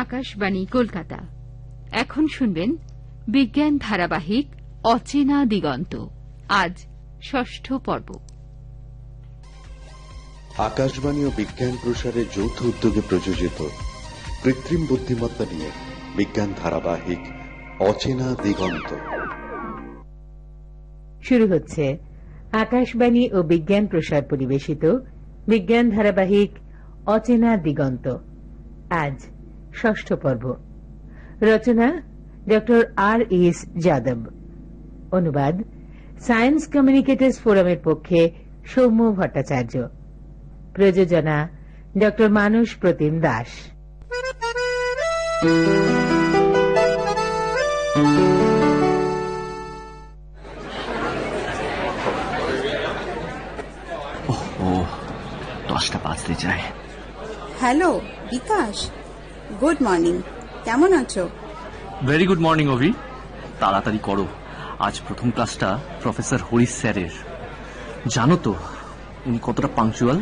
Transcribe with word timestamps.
আকাশবাণী 0.00 0.66
কলকাতা। 0.66 1.18
এখন 1.92 2.26
শুনবেন 2.26 2.70
বিজ্ঞান 3.28 3.78
ধারাবাহিক 3.78 4.46
অচেনা 4.84 5.44
দিগন্ত। 5.44 6.06
আজ 6.48 6.74
ষষ্ঠ 7.22 7.72
পর্ব। 7.72 8.08
আকাশবাণী 10.58 11.24
ও 11.24 11.30
বিজ্ঞান 11.36 11.74
প্রসারের 11.82 12.24
যৌথ 12.36 12.62
উদ্যোগে 12.62 13.00
প্রযোজিত 13.08 13.58
কৃত্রিম 14.42 14.86
বুদ্ধিমত্তা 14.86 15.44
নিয়ে 15.52 15.70
বিজ্ঞান 16.16 16.50
ধারাবাহিক 16.62 17.22
অচেনা 17.82 18.28
দিগন্ত। 18.42 18.90
শুরু 21.28 21.46
হচ্ছে 21.46 21.84
আকাশবাণী 22.52 23.24
ও 23.32 23.42
বিজ্ঞান 23.42 23.84
প্রসার 23.86 24.22
পরিবেশিত 24.22 24.84
বিজ্ঞান 25.48 25.90
ধারাবাহিক 25.90 26.50
অচেনা 27.06 27.56
দিগন্ত। 27.56 28.06
আজ 29.04 29.18
ষষ্ঠ 29.78 30.08
পর্ব। 30.12 30.44
রচনা 31.42 31.88
ড 32.48 32.52
আর 32.96 33.20
এস 33.32 33.58
যাদব। 33.84 34.20
অনুবাদ 35.12 35.56
সায়েন্স 36.26 36.62
কমিউনিকেটর্স 36.72 37.36
ফোরামের 37.38 37.80
পক্ষে 37.84 38.20
সৌম্য 38.66 39.00
ভট্টাচার্য। 39.18 39.74
প্রযোজনা 40.74 41.36
ড 41.98 42.02
মানস 42.38 42.68
প্রতিম 42.82 43.12
দাস। 43.20 43.50
দশটা 55.68 55.98
বাজতে 56.04 56.34
যায় 56.44 56.64
হ্যালো 57.60 57.90
বিকাশ। 58.30 58.76
গুড 59.60 59.78
মর্নিং 59.86 60.14
কেমন 60.66 60.90
আছো? 61.02 61.24
ভেরি 62.08 62.24
গুড 62.30 62.40
মর্নিং 62.46 62.66
অভি 62.74 62.90
তাড়াতাড়ি 63.60 64.00
করো। 64.08 64.26
আজ 64.86 64.94
প্রথম 65.06 65.28
ক্লাসটা 65.30 65.68
প্রফেসর 66.02 66.40
হরিশ 66.48 66.72
স্যারের। 66.80 67.14
জানো 68.14 68.36
তো 68.44 68.52
উনি 69.26 69.38
কতটা 69.42 69.68
পাংচুয়াল 69.78 70.18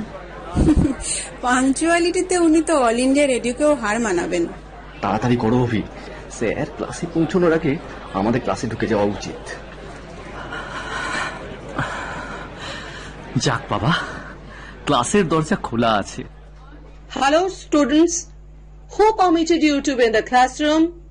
পাংচুয়ালিটিতে 1.42 2.34
উনি 2.46 2.60
তো 2.62 2.74
অল 2.88 2.98
ইন্ডিয়া 3.06 3.26
রেডিওকেও 3.26 3.72
হার 3.82 3.96
মানাবেন। 4.06 4.44
তাড়াতাড়ি 5.02 5.36
করো 5.36 5.56
অভি 5.66 5.82
স্যার 6.38 6.68
ক্লাসে 6.76 7.04
পৌঁছানোর 7.14 7.52
আগে 7.58 7.72
আমাদের 8.14 8.40
ক্লাসে 8.44 8.66
ঢুকে 8.72 8.86
যাওয়া 8.92 9.06
উচিত। 9.16 9.42
যাক 13.44 13.62
বাবা 13.72 13.92
ক্লাসের 14.86 15.24
দরজা 15.32 15.56
খোলা 15.66 15.90
আছে। 16.02 16.22
Hello 17.18 17.40
students. 17.62 18.16
Who 18.90 19.12
permitted 19.14 19.62
you 19.62 19.80
to 19.82 19.96
be 19.96 20.04
in 20.04 20.12
the 20.12 20.22
classroom? 20.22 21.02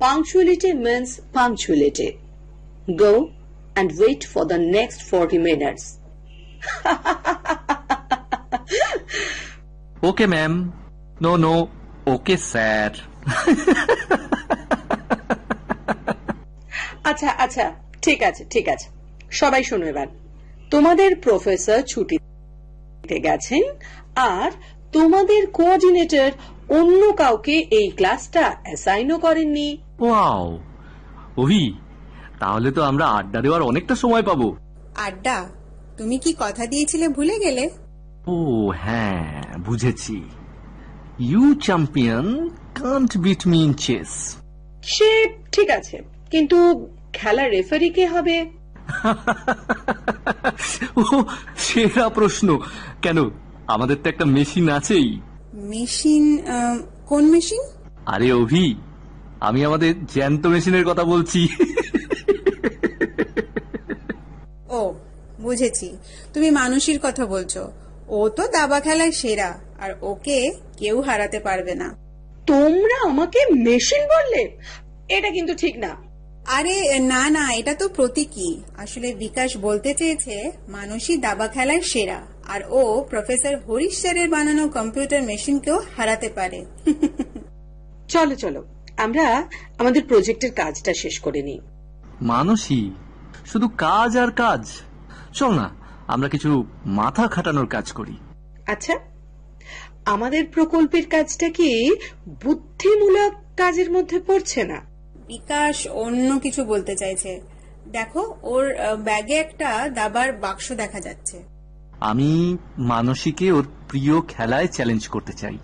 Punctuality 0.00 0.72
means 0.74 1.20
punctuality. 1.32 2.18
Go 2.96 3.32
and 3.76 3.92
wait 3.98 4.24
for 4.24 4.44
the 4.44 4.58
next 4.58 5.02
40 5.02 5.38
minutes. 5.40 5.82
Okay 10.02 10.26
ma'am 10.34 10.52
no 11.24 11.32
no 11.44 11.54
okay 12.06 12.36
sir 12.52 12.90
আচ্ছা 17.10 17.28
আচ্ছা 17.44 17.64
ঠিক 18.04 18.20
আছে 18.28 18.42
ঠিক 18.54 18.66
আছে 18.74 18.86
সবাই 19.40 19.62
শোনো 19.68 19.84
এবার 19.92 20.08
তোমাদের 20.70 21.10
প্রফেসর 21.24 21.80
ছুটিতে 21.92 23.16
গেছেন 23.26 23.64
আর 24.34 24.50
তোমাদের 24.96 25.42
কোঅর্ডিনেটর 25.58 26.30
অন্য 26.70 27.16
কাউকে 27.16 27.66
এই 27.70 27.90
ক্লাসটা 27.90 28.56
অ্যাসাইনও 28.62 29.18
করেননি। 29.18 29.78
ওয়াও। 30.00 30.58
অভি 31.36 31.74
তাহলে 32.40 32.70
তো 32.70 32.82
আমরা 32.82 33.06
আড্ডা 33.06 33.40
দেওয়ার 33.40 33.62
অনেকটা 33.62 33.94
সময় 33.94 34.22
পাবো। 34.22 34.56
আড্ডা? 34.96 35.46
তুমি 35.96 36.18
কি 36.18 36.34
কথা 36.38 36.66
দিয়েছিলে 36.66 37.08
ভুলে 37.08 37.38
গেলে? 37.38 37.70
ও 38.26 38.72
হ্যাঁ 38.76 39.58
বুঝেছি। 39.58 40.22
You 41.18 41.54
champion 41.54 42.50
can't 42.74 43.18
beat 43.18 43.46
me 43.46 43.64
in 43.64 43.72
chess 43.72 44.36
সে 44.82 45.28
ঠিক 45.52 45.70
আছে 45.70 46.02
কিন্তু 46.30 46.88
খেলা 47.12 47.48
রেফারি 47.48 47.90
কে 47.90 48.06
হবে? 48.06 48.50
ও 50.96 51.02
সেরা 51.56 52.08
প্রশ্ন। 52.08 52.58
কেন 53.02 53.30
আমাদের 53.66 53.96
তো 54.02 54.08
একটা 54.08 54.24
মেশিন 54.24 54.70
আছেই। 54.70 55.20
মেশিন 55.54 56.46
আহ, 56.46 56.78
কোন 57.06 57.24
মেশিন? 57.24 57.60
আরে 58.06 58.32
অভি 58.32 58.74
আমি 59.40 59.64
আমাদের 59.64 60.06
জ্যান্ত 60.06 60.46
মেশিনের 60.46 60.84
কথা 60.84 61.04
বলছি। 61.04 61.48
ও 64.68 64.94
বুঝেছি। 65.40 65.96
তুমি 66.34 66.50
মানুষের 66.50 66.98
কথা 67.02 67.26
বলছো। 67.26 67.72
ও 68.08 68.28
তো 68.28 68.48
দাবা 68.48 68.80
খেলায় 68.80 69.12
সেরা 69.12 69.58
আর 69.80 69.90
ওকে 70.02 70.52
কেউ 70.76 71.00
হারাতে 71.00 71.40
পারবে 71.40 71.74
না। 71.74 71.94
তোমরা 72.46 73.10
আমাকে 73.10 73.38
মেশিন 73.52 74.00
বললে? 74.00 74.56
এটা 75.08 75.30
কিন্তু 75.30 75.54
ঠিক 75.54 75.78
না। 75.78 76.09
আরে 76.56 76.98
না 76.98 77.30
না 77.30 77.52
এটা 77.52 77.74
তো 77.74 77.88
প্রতীকী। 77.88 78.60
আসলে 78.78 79.14
বিকাশ 79.14 79.56
বলতে 79.56 79.94
চেয়েছে 79.94 80.52
মানুষই 80.68 81.16
দাবা 81.16 81.48
খেলায় 81.48 81.80
সেরা 81.80 82.26
আর 82.48 82.60
ও 82.70 83.04
প্রফেসর 83.10 83.56
হরিশ 83.56 84.00
স্যারের 84.00 84.28
বানানো 84.30 84.68
কম্পিউটার 84.68 85.22
মেশিনকেও 85.22 85.82
হারাতে 85.96 86.28
পারে। 86.28 86.64
চলো 88.08 88.34
চলো 88.34 88.64
আমরা 88.96 89.48
আমাদের 89.78 90.04
প্রজেক্টের 90.04 90.52
কাজটা 90.52 90.94
শেষ 90.94 91.20
করে 91.20 91.42
নিই। 91.42 91.60
মানুষই 92.20 92.90
শুধু 93.46 93.68
কাজ 93.68 94.16
আর 94.16 94.30
কাজ। 94.30 94.62
চল 95.34 95.52
না 95.54 95.70
আমরা 96.06 96.28
কিছু 96.28 96.64
মাথা 96.86 97.28
খাটানোর 97.28 97.66
কাজ 97.66 97.92
করি। 97.92 98.16
আচ্ছা 98.66 98.94
আমাদের 100.04 100.46
প্রকল্পের 100.46 101.06
কাজটা 101.06 101.48
কি 101.48 101.70
বুদ্ধিমূলক 102.44 103.32
কাজের 103.56 103.90
মধ্যে 103.90 104.20
পড়ছে 104.20 104.64
না? 104.64 104.89
বিকাশ 105.30 105.76
অন্য 106.04 106.28
কিছু 106.38 106.60
বলতে 106.64 106.94
চাইছে। 106.96 107.32
দেখো 107.96 108.22
ওর 108.52 108.64
ব্যাগে 108.98 109.36
একটা 109.44 109.70
দাবার 109.88 110.28
বাক্স 110.44 110.66
দেখা 110.72 111.00
যাচ্ছে। 111.00 111.36
আমি 112.10 112.30
মানসীকে 112.90 113.46
ওর 113.52 113.64
প্রিয় 113.88 114.16
খেলায় 114.32 114.68
চ্যালেঞ্জ 114.76 115.02
করতে 115.08 115.32
চাই। 115.32 115.56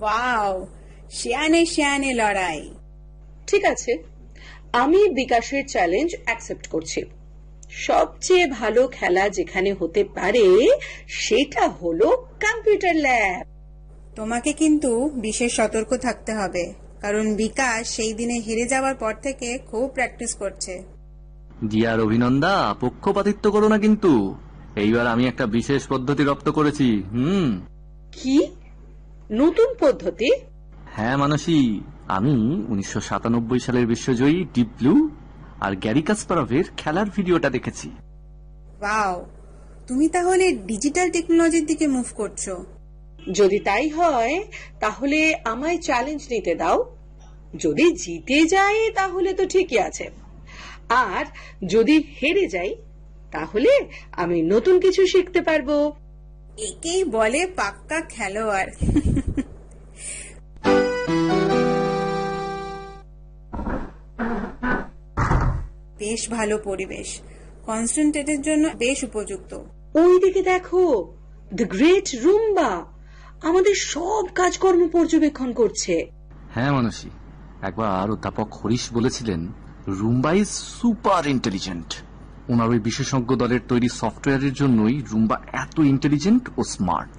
ওয়াও 0.00 0.52
শিয়ানে 1.10 1.62
শিয়ানে 1.66 2.10
লড়াই। 2.14 2.62
ঠিক 3.46 3.62
আছে 3.72 3.92
আমি 4.82 5.00
বিকাশের 5.14 5.64
চ্যালেঞ্জ 5.68 6.10
অ্যাকসেপ্ট 6.24 6.64
করছি। 6.66 7.00
সবচেয়ে 7.88 8.46
ভালো 8.58 8.82
খেলা 8.88 9.24
যেখানে 9.28 9.70
হতে 9.80 10.02
পারে 10.16 10.46
সেটা 11.24 11.64
হলো 11.78 12.08
কম্পিউটার 12.44 12.96
ল্যাব 13.06 13.42
তোমাকে 14.16 14.50
কিন্তু 14.52 14.90
বিশেষ 15.26 15.50
সতর্ক 15.58 15.90
থাকতে 15.96 16.32
হবে। 16.40 16.64
কারণ 17.06 17.34
বিকাশ 17.34 17.88
সেই 17.88 18.12
দিনে 18.12 18.34
হেরে 18.34 18.68
যাওয়ার 18.68 18.94
পর 18.94 19.14
থেকে 19.22 19.58
খুব 19.58 19.90
প্র্যাকটিস 19.90 20.34
করছে। 20.34 20.82
ডিয়ার 21.64 22.00
অভিনন্দা 22.00 22.74
পক্ষপাতিত্ব 22.80 23.50
করো 23.50 23.68
না 23.68 23.78
কিন্তু। 23.78 24.34
এইবার 24.76 25.06
আমি 25.06 25.26
একটা 25.26 25.46
বিশেষ 25.46 25.86
পদ্ধতি 25.88 26.24
রপ্ত 26.24 26.48
করেছি 26.48 27.02
হুম। 27.12 27.66
কি? 28.12 28.46
নতুন 29.30 29.74
পদ্ধতি? 29.80 30.30
হ্যাঁ 30.86 31.16
মানসী। 31.16 31.80
আমি 32.08 32.64
উনিশশো 32.68 33.00
সাতানব্বই 33.00 33.58
সালের 33.58 33.86
বিশ্বজয়ী 33.86 34.44
ডিপ 34.54 34.66
ব্লু 34.66 35.10
আর 35.60 35.76
গ্যারি 35.76 36.02
কাসপারভের 36.02 36.64
খেলার 36.76 37.06
ভিডিওটা 37.16 37.50
দেখেছি। 37.50 37.90
ওয়াও 38.80 39.26
তুমি 39.86 40.08
তাহলে 40.08 40.52
ডিজিটাল 40.52 41.10
টেকনোলজির 41.10 41.66
দিকে 41.66 41.86
মুভ 41.86 42.06
করছ। 42.14 42.50
যদি 43.34 43.58
তাই 43.58 43.88
হয় 43.88 44.44
তাহলে 44.80 45.34
আমায় 45.44 45.78
চ্যালেঞ্জ 45.78 46.22
নিতে 46.30 46.54
দাও। 46.54 46.95
যদি 47.58 47.86
জিতে 47.92 48.44
যাই 48.44 48.90
তাহলে 48.94 49.34
তো 49.34 49.46
ঠিকই 49.46 49.78
আছে। 49.78 50.10
আর 50.88 51.24
যদি 51.66 51.96
হেরে 52.22 52.46
যাই 52.46 52.76
তাহলে 53.32 53.72
আমি 54.12 54.42
নতুন 54.42 54.80
কিছু 54.80 55.06
শিখতে 55.06 55.40
পারব। 55.40 55.92
একেই 56.58 57.04
বলে 57.04 57.46
পাক্কা 57.46 58.00
খেলোয়াড়। 58.00 58.70
বেশ 65.98 66.30
ভালো 66.30 66.58
পরিবেশ। 66.58 67.20
কনসেন্ট্রেটের 67.66 68.42
জন্য 68.42 68.68
বেশ 68.76 69.02
উপযুক্ত। 69.02 69.52
ওইদিকে 69.96 70.42
দেখো 70.42 71.14
দ্য 71.54 71.64
গ্রেট 71.68 72.08
রুম্বা 72.22 72.70
আমাদের 73.42 73.74
সব 73.74 74.24
কাজকর্ম 74.34 74.88
পর্যবেক্ষণ 74.88 75.52
করছে। 75.52 75.94
হ্যাঁ 76.54 76.72
মানসী। 76.72 77.08
একবার 77.62 78.10
অধ্যাপক 78.10 78.54
হরিশ 78.54 78.92
বলেছিলেন 78.92 79.52
রুম্বা 79.86 80.32
ইজ 80.32 80.48
সুপার 80.48 81.26
ইন্টেলিজেন্ট 81.26 81.94
ওনার 82.48 82.68
ওই 82.68 82.78
বিশেষজ্ঞ 82.78 83.36
দলের 83.36 83.60
তৈরি 83.68 83.88
সফটওয়্যারের 83.88 84.52
জন্যই 84.52 85.02
রুম্বা 85.12 85.36
এত 85.52 85.78
ইন্টেলিজেন্ট 85.78 86.48
ও 86.58 86.62
স্মার্ট 86.64 87.16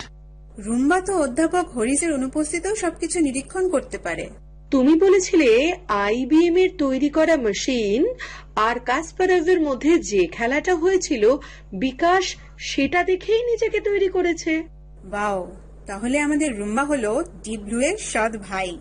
রুম্বা 0.58 1.02
তো 1.02 1.14
অধ্যাপক 1.22 1.70
হরিসের 1.70 2.14
অনুপস্থিতিতেও 2.14 2.76
সবকিছু 2.76 3.20
নিরীক্ষণ 3.20 3.70
করতে 3.70 3.98
পারে। 3.98 4.30
তুমি 4.72 5.00
বলেছিলে 5.00 5.74
আইবিএম 5.88 6.58
এর 6.58 6.70
তৈরি 6.78 7.10
করা 7.10 7.38
মেশিন 7.38 8.06
আর 8.56 8.80
কাসপারভের 8.80 9.62
মধ্যে 9.62 10.00
যে 10.00 10.28
খেলাটা 10.28 10.76
হয়েছিল 10.76 11.38
বিকাশ 11.74 12.36
সেটা 12.58 13.04
দেখেই 13.04 13.42
নিজেকে 13.46 13.80
তৈরি 13.80 14.08
করেছে। 14.08 14.64
বাও 15.04 15.52
তাহলে 15.86 16.20
আমাদের 16.20 16.58
রুম্বা 16.58 16.84
হলো 16.84 17.24
ডিপ 17.44 17.60
ব্লু 17.60 17.80
এর 17.80 17.98
সৎ 17.98 18.38
ভাই। 18.38 18.78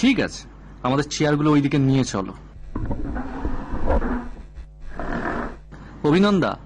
ঠিক 0.00 0.20
আছে। 0.20 0.48
আমাদের 0.82 1.04
চেয়ারগুলো 1.10 1.52
ওইদিকে 1.52 1.78
নিয়ে 1.78 2.04
চলো। 2.04 2.32
অভিনন্দা 6.04 6.58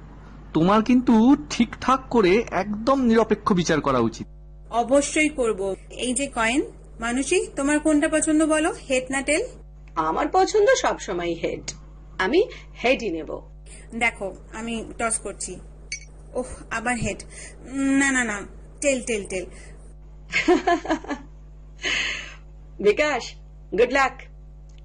তোমার 0.55 0.83
কিন্তু 0.83 1.37
ঠিকঠাক 1.51 2.01
করে 2.11 2.45
একদম 2.51 3.03
নিরপেক্ষ 3.03 3.53
বিচার 3.53 3.81
করা 3.81 3.99
উচিত। 3.99 4.27
অবশ্যই 4.71 5.29
করব। 5.29 5.75
এই 5.91 6.15
যে 6.15 6.27
কয়েন 6.27 6.63
মানুষই 7.01 7.47
তোমার 7.57 7.81
কোনটা 7.81 8.09
পছন্দ 8.09 8.47
বলো? 8.47 8.75
হেড 8.91 9.05
না 9.11 9.23
টেল? 9.23 9.43
আমার 9.97 10.27
পছন্দ 10.33 10.69
সবসময় 10.83 11.33
হেড। 11.43 11.73
আমি 12.19 12.49
হেডই 12.85 13.11
নেব। 13.11 13.41
দেখো 13.99 14.35
আমি 14.53 14.85
টস 14.99 15.19
করছি। 15.19 15.61
ওহ 16.35 16.47
আবার 16.71 16.97
হেড। 16.97 17.23
না 17.99 18.13
না 18.13 18.25
না 18.25 18.41
tell 18.81 19.03
tell 19.07 19.27
tell. 19.27 19.47
Bikash 22.81 23.35
good 23.79 23.93
luck 23.93 24.23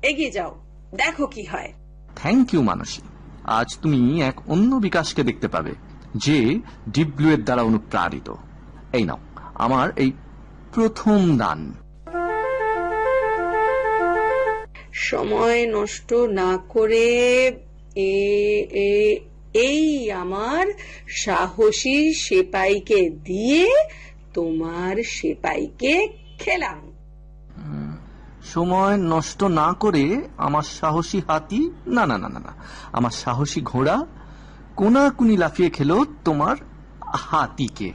এগিয়ে 0.03 0.31
যাও 0.31 0.55
দেখো 0.95 1.27
কি 1.27 1.43
হয়। 1.43 1.73
Thank 2.15 2.53
you 2.53 2.63
Manasi. 2.63 3.01
আজ 3.43 3.77
তুমি 3.81 4.21
এক 4.21 4.49
অন্য 4.49 4.75
বিকাশকে 4.75 5.23
দেখতে 5.23 5.47
পাবে 5.47 5.71
যে 6.15 6.59
ডিপ 6.89 7.07
ব্লু 7.15 7.29
এর 7.29 7.43
দ্বারা 7.43 7.61
অনুপ্রাণিত। 7.61 8.33
এই 8.93 9.03
নাও 9.03 9.17
আমার 9.53 9.89
এই 9.95 10.11
প্রথম 10.73 11.37
দান। 11.37 11.73
সময় 14.93 15.67
নষ্ট 15.67 16.13
না 16.13 16.57
করে 16.69 17.47
এ 17.95 18.17
এ 18.71 19.19
এই 19.53 20.11
আমার 20.11 20.67
সাহসী 21.07 22.13
সেপাইকে 22.13 23.09
দিয়ে 23.09 23.75
তোমার 24.33 25.03
সেপাইকে 25.03 26.07
খেলাম। 26.39 26.98
সময় 28.43 28.97
নষ্ট 28.97 29.43
না 29.43 29.73
করে 29.73 30.27
আমার 30.37 30.61
সাহসী 30.61 31.21
হাতি 31.27 31.71
না 31.87 32.05
না 32.05 32.17
না 32.17 32.29
না 32.29 32.39
না 32.39 32.53
আমার 32.93 33.11
সাহসী 33.11 33.61
ঘোড়া 33.61 34.05
কোনাকুনি 34.75 35.37
লাফিয়ে 35.37 35.69
খেলো 35.69 36.05
তোমার 36.25 36.55
হাতিকে। 37.15 37.91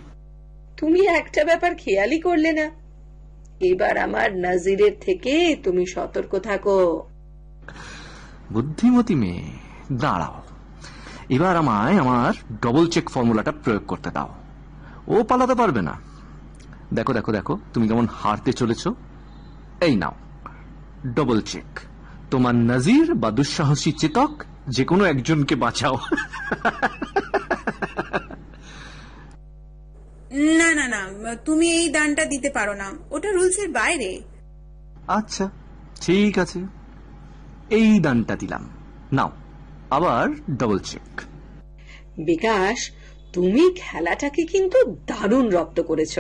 তুমি 0.77 1.07
একটা 1.07 1.45
ব্যাপার 1.45 1.75
খেয়ালই 1.75 2.21
করলে 2.21 2.53
না। 2.53 2.71
এবার 3.61 3.99
আমার 3.99 4.37
নাজিরের 4.37 4.93
থেকে 5.01 5.57
তুমি 5.65 5.87
সতর্ক 5.87 6.39
থাকো। 6.39 7.03
বুদ্ধিমতী 8.53 9.15
মেয়ে 9.15 9.43
দাঁড়াও। 9.93 10.43
এবার 11.29 11.57
আমায় 11.57 12.01
আমার 12.01 12.33
ডবল 12.63 12.87
চেক 12.87 13.11
ফর্মুলাটা 13.11 13.53
প্রয়োগ 13.53 13.87
করতে 13.87 14.11
দাও। 14.11 14.35
ও 15.09 15.23
পালাতে 15.23 15.55
পারবে 15.55 15.83
না। 15.83 15.93
দেখো 16.95 17.13
দেখো 17.13 17.33
দেখো 17.33 17.59
তুমি 17.75 17.89
কেমন 17.89 18.07
হারতে 18.07 18.53
চলেছ। 18.53 18.89
এই 19.81 19.97
নাও। 19.97 20.13
ডবল 21.07 21.41
চেক 21.41 21.81
তোমার 22.31 22.55
নাজির 22.55 23.15
বা 23.15 23.31
দুঃসাহসী 23.31 23.93
চেতক 23.93 24.45
যে 24.69 24.85
কোনো 24.85 25.05
একজনকে 25.05 25.55
বাঁচাও। 25.55 25.99
না 30.33 30.75
না 30.75 30.89
না 30.89 31.35
তুমি 31.35 31.73
এই 31.73 31.89
দানটা 31.89 32.25
দিতে 32.25 32.51
পারো 32.51 32.75
না। 32.75 32.93
ওটা 33.11 33.33
রুলস 33.33 33.59
এর 33.59 33.69
বাইরে। 33.69 34.21
আচ্ছা 35.09 35.51
ঠিক 36.01 36.39
আছে। 36.39 36.61
এই 37.71 38.01
দানটা 38.01 38.37
দিলাম। 38.37 38.69
নাও 39.13 39.33
আবার 39.91 40.57
ডবল 40.57 40.79
চেক 40.79 41.21
বিকাশ 42.19 42.91
তুমি 43.33 43.73
খেলাটাকে 43.77 44.45
কিন্তু 44.45 44.97
দারুণ 45.07 45.49
রপ্ত 45.49 45.81
করেছ। 45.81 46.19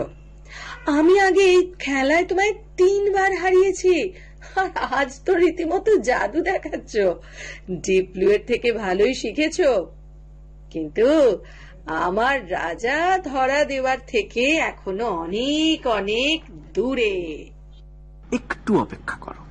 আমি 0.86 1.20
আগে 1.20 1.40
এই 1.40 1.72
খেলায় 1.78 2.24
তোমায় 2.24 2.52
তিনবার 2.52 3.36
হারিয়েছি। 3.36 4.12
আর 4.56 4.70
আজ 5.00 5.20
তো 5.26 5.34
রীতিমতো 5.34 5.96
জাদু 5.96 6.40
দেখাচ্ছ। 6.40 6.96
ডিপ 7.70 8.06
ব্লুয়ের 8.12 8.42
থেকে 8.46 8.72
ভালোই 8.72 9.14
শিখেছ। 9.14 9.60
কিন্তু 10.70 11.08
আমার 11.86 12.50
রাজা 12.50 13.18
ধরা 13.18 13.64
দেওয়ার 13.64 13.98
থেকে 14.06 14.44
এখনও 14.70 15.06
অনেক 15.06 15.86
অনেক 15.86 16.38
দূরে। 16.74 17.14
একটু 18.32 18.78
অপেক্ষা 18.78 19.16
করো। 19.16 19.42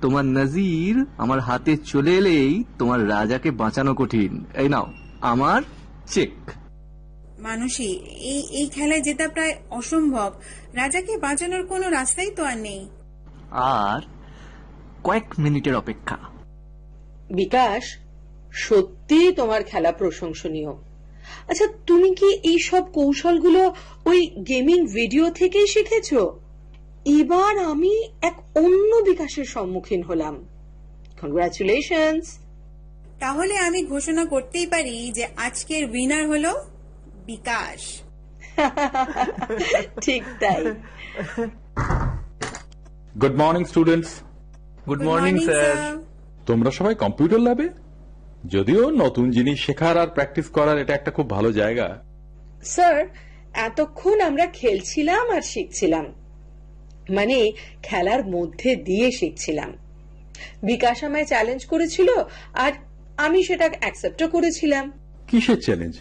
তোমার 0.00 0.24
নজির 0.24 1.04
আমার 1.18 1.40
হাতে 1.40 1.76
চলে 1.76 2.16
এলেই 2.16 2.64
তোমার 2.78 3.08
রাজাকে 3.08 3.50
বাঁচানো 3.50 3.94
কঠিন। 3.94 4.44
এই 4.54 4.68
নাও 4.68 4.86
আমার 5.20 5.62
চেক 6.06 6.34
মানুষই 7.38 7.92
এই 8.32 8.40
এই 8.50 8.66
খেলায় 8.68 9.00
জেতা 9.00 9.28
প্রায় 9.28 9.54
অসম্ভব। 9.70 10.30
রাজাকে 10.74 11.16
বাঁচানোর 11.16 11.66
কোনো 11.66 11.90
রাস্তাই 11.90 12.30
তো 12.36 12.44
আর 12.44 12.58
নেই। 12.58 12.88
আর 13.50 14.00
কয়েক 15.04 15.24
মিনিটের 15.38 15.74
অপেক্ষা। 15.74 16.16
বিকাশ 17.30 17.96
সত্যি 18.52 19.32
তোমার 19.32 19.62
খেলা 19.62 19.92
প্রশংসনীয়। 19.92 20.72
আচ্ছা 21.48 21.66
তুমি 21.86 22.14
কি 22.14 22.26
এই 22.26 22.58
সব 22.58 22.92
কৌশলগুলো 22.92 23.74
ওই 24.04 24.26
গেমিং 24.48 24.86
ভিডিও 24.86 25.30
থেকেই 25.30 25.66
শিখেছো? 25.66 26.40
এবার 27.04 27.58
আমি 27.58 28.08
এক 28.22 28.34
অন্য 28.54 28.96
বিকাশের 28.96 29.44
সম্মুখীন 29.44 30.02
হলাম। 30.02 30.44
কংগ্রাচুলেশনস 31.22 32.38
তাহলে 33.20 33.56
আমি 33.56 33.84
ঘোষণা 33.84 34.24
করতেই 34.24 34.66
পারি 34.66 35.12
যে 35.12 35.26
আজকের 35.36 35.90
উইনার 35.90 36.28
হলো 36.28 36.64
বিকাশ। 37.26 38.02
ঠিক 40.00 40.22
তাই। 40.40 40.64
Good 43.22 43.34
morning 43.34 43.64
students 43.64 44.08
good 44.86 44.98
Good 44.98 45.08
morning 45.08 45.34
morning, 45.34 45.52
sir 45.52 45.94
sir. 45.94 46.02
তোমরা 46.46 46.70
সবাই 46.70 46.94
কম্পিউটার 46.94 47.40
ল্যাবে 47.40 47.68
যদিও 48.46 48.90
নতুন 48.90 49.30
জিনিস 49.30 49.66
শেখার 49.66 49.98
আর 49.98 50.06
প্র্যাকটিস 50.06 50.48
করার 50.48 50.78
এটা 50.78 50.94
একটা 50.94 51.10
খুব 51.10 51.30
ভালো 51.30 51.52
জায়গা। 51.52 52.02
স্যার 52.64 53.06
এতক্ষণ 53.54 54.20
আমরা 54.20 54.46
খেলছিলাম 54.46 55.30
আর 55.30 55.42
শিখছিলাম। 55.42 56.04
মানে 57.10 57.52
খেলার 57.82 58.26
মধ্যে 58.26 58.76
দিয়ে 58.76 59.10
শিখছিলাম। 59.12 59.72
বিকাশ 60.62 61.04
আমায় 61.04 61.24
চ্যালেঞ্জ 61.24 61.66
করেছিল 61.66 62.08
আর 62.54 62.72
আমি 63.16 63.42
সেটা 63.42 63.70
অ্যাকসেপ্টও 63.80 64.28
করেছিলাম। 64.28 64.92
কিসের 65.28 65.60
চ্যালেঞ্জ 65.60 65.94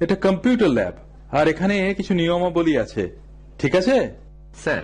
এটা 0.00 0.14
কম্পিউটার 0.14 0.68
ল্যাব 0.68 0.92
আর 1.30 1.48
এখানে 1.48 1.94
কিছু 1.94 2.14
নিয়মাবলী 2.14 2.76
আছে। 2.76 3.10
ঠিক 3.58 3.74
আছে? 3.74 4.10
স্যার 4.62 4.82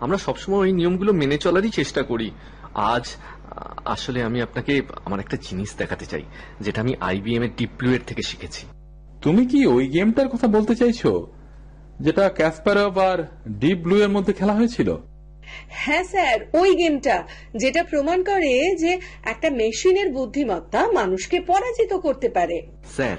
আমরা 0.00 0.18
সবসময় 0.18 0.58
ওই 0.58 0.72
নিয়মগুলো 0.72 1.12
মেনে 1.12 1.36
চলারই 1.38 1.70
চেষ্টা 1.70 2.02
করি। 2.02 2.30
আজ 2.74 3.04
আসলে 3.84 4.18
আমি 4.22 4.42
আপনাকে 4.42 4.82
আমার 5.04 5.20
একটা 5.20 5.36
জিনিস 5.36 5.70
দেখাতে 5.76 6.06
চাই 6.06 6.24
যেটা 6.60 6.78
আমি 6.80 6.92
আইবিএম 7.00 7.42
এর 7.42 7.52
ডিপ 7.56 7.72
ব্লু 7.78 7.90
এর 7.92 8.00
থেকে 8.06 8.22
শিখেছি। 8.22 8.66
তুমি 9.22 9.46
কি 9.46 9.66
ওই 9.66 9.84
গেমটার 9.88 10.28
কথা 10.28 10.46
বলতে 10.46 10.74
চাইছো 10.74 11.26
যেটা 12.00 12.28
ক্যাসপারভ 12.28 12.98
আর 12.98 13.18
ডিপ 13.48 13.78
ব্লু 13.78 13.96
এর 13.96 14.08
মধ্যে 14.08 14.32
খেলা 14.32 14.52
হয়েছিল? 14.52 14.96
হ্যাঁ 15.68 16.04
স্যার 16.04 16.38
ওই 16.52 16.70
গেমটা 16.74 17.16
যেটা 17.56 17.82
প্রমাণ 17.84 18.18
করে 18.24 18.52
যে 18.76 18.92
একটা 19.22 19.50
মেশিনের 19.50 20.08
বুদ্ধিমত্তা 20.12 20.80
মানুষকে 20.92 21.40
পরাজিত 21.40 21.92
করতে 21.92 22.28
পারে। 22.28 22.66
স্যার 22.96 23.16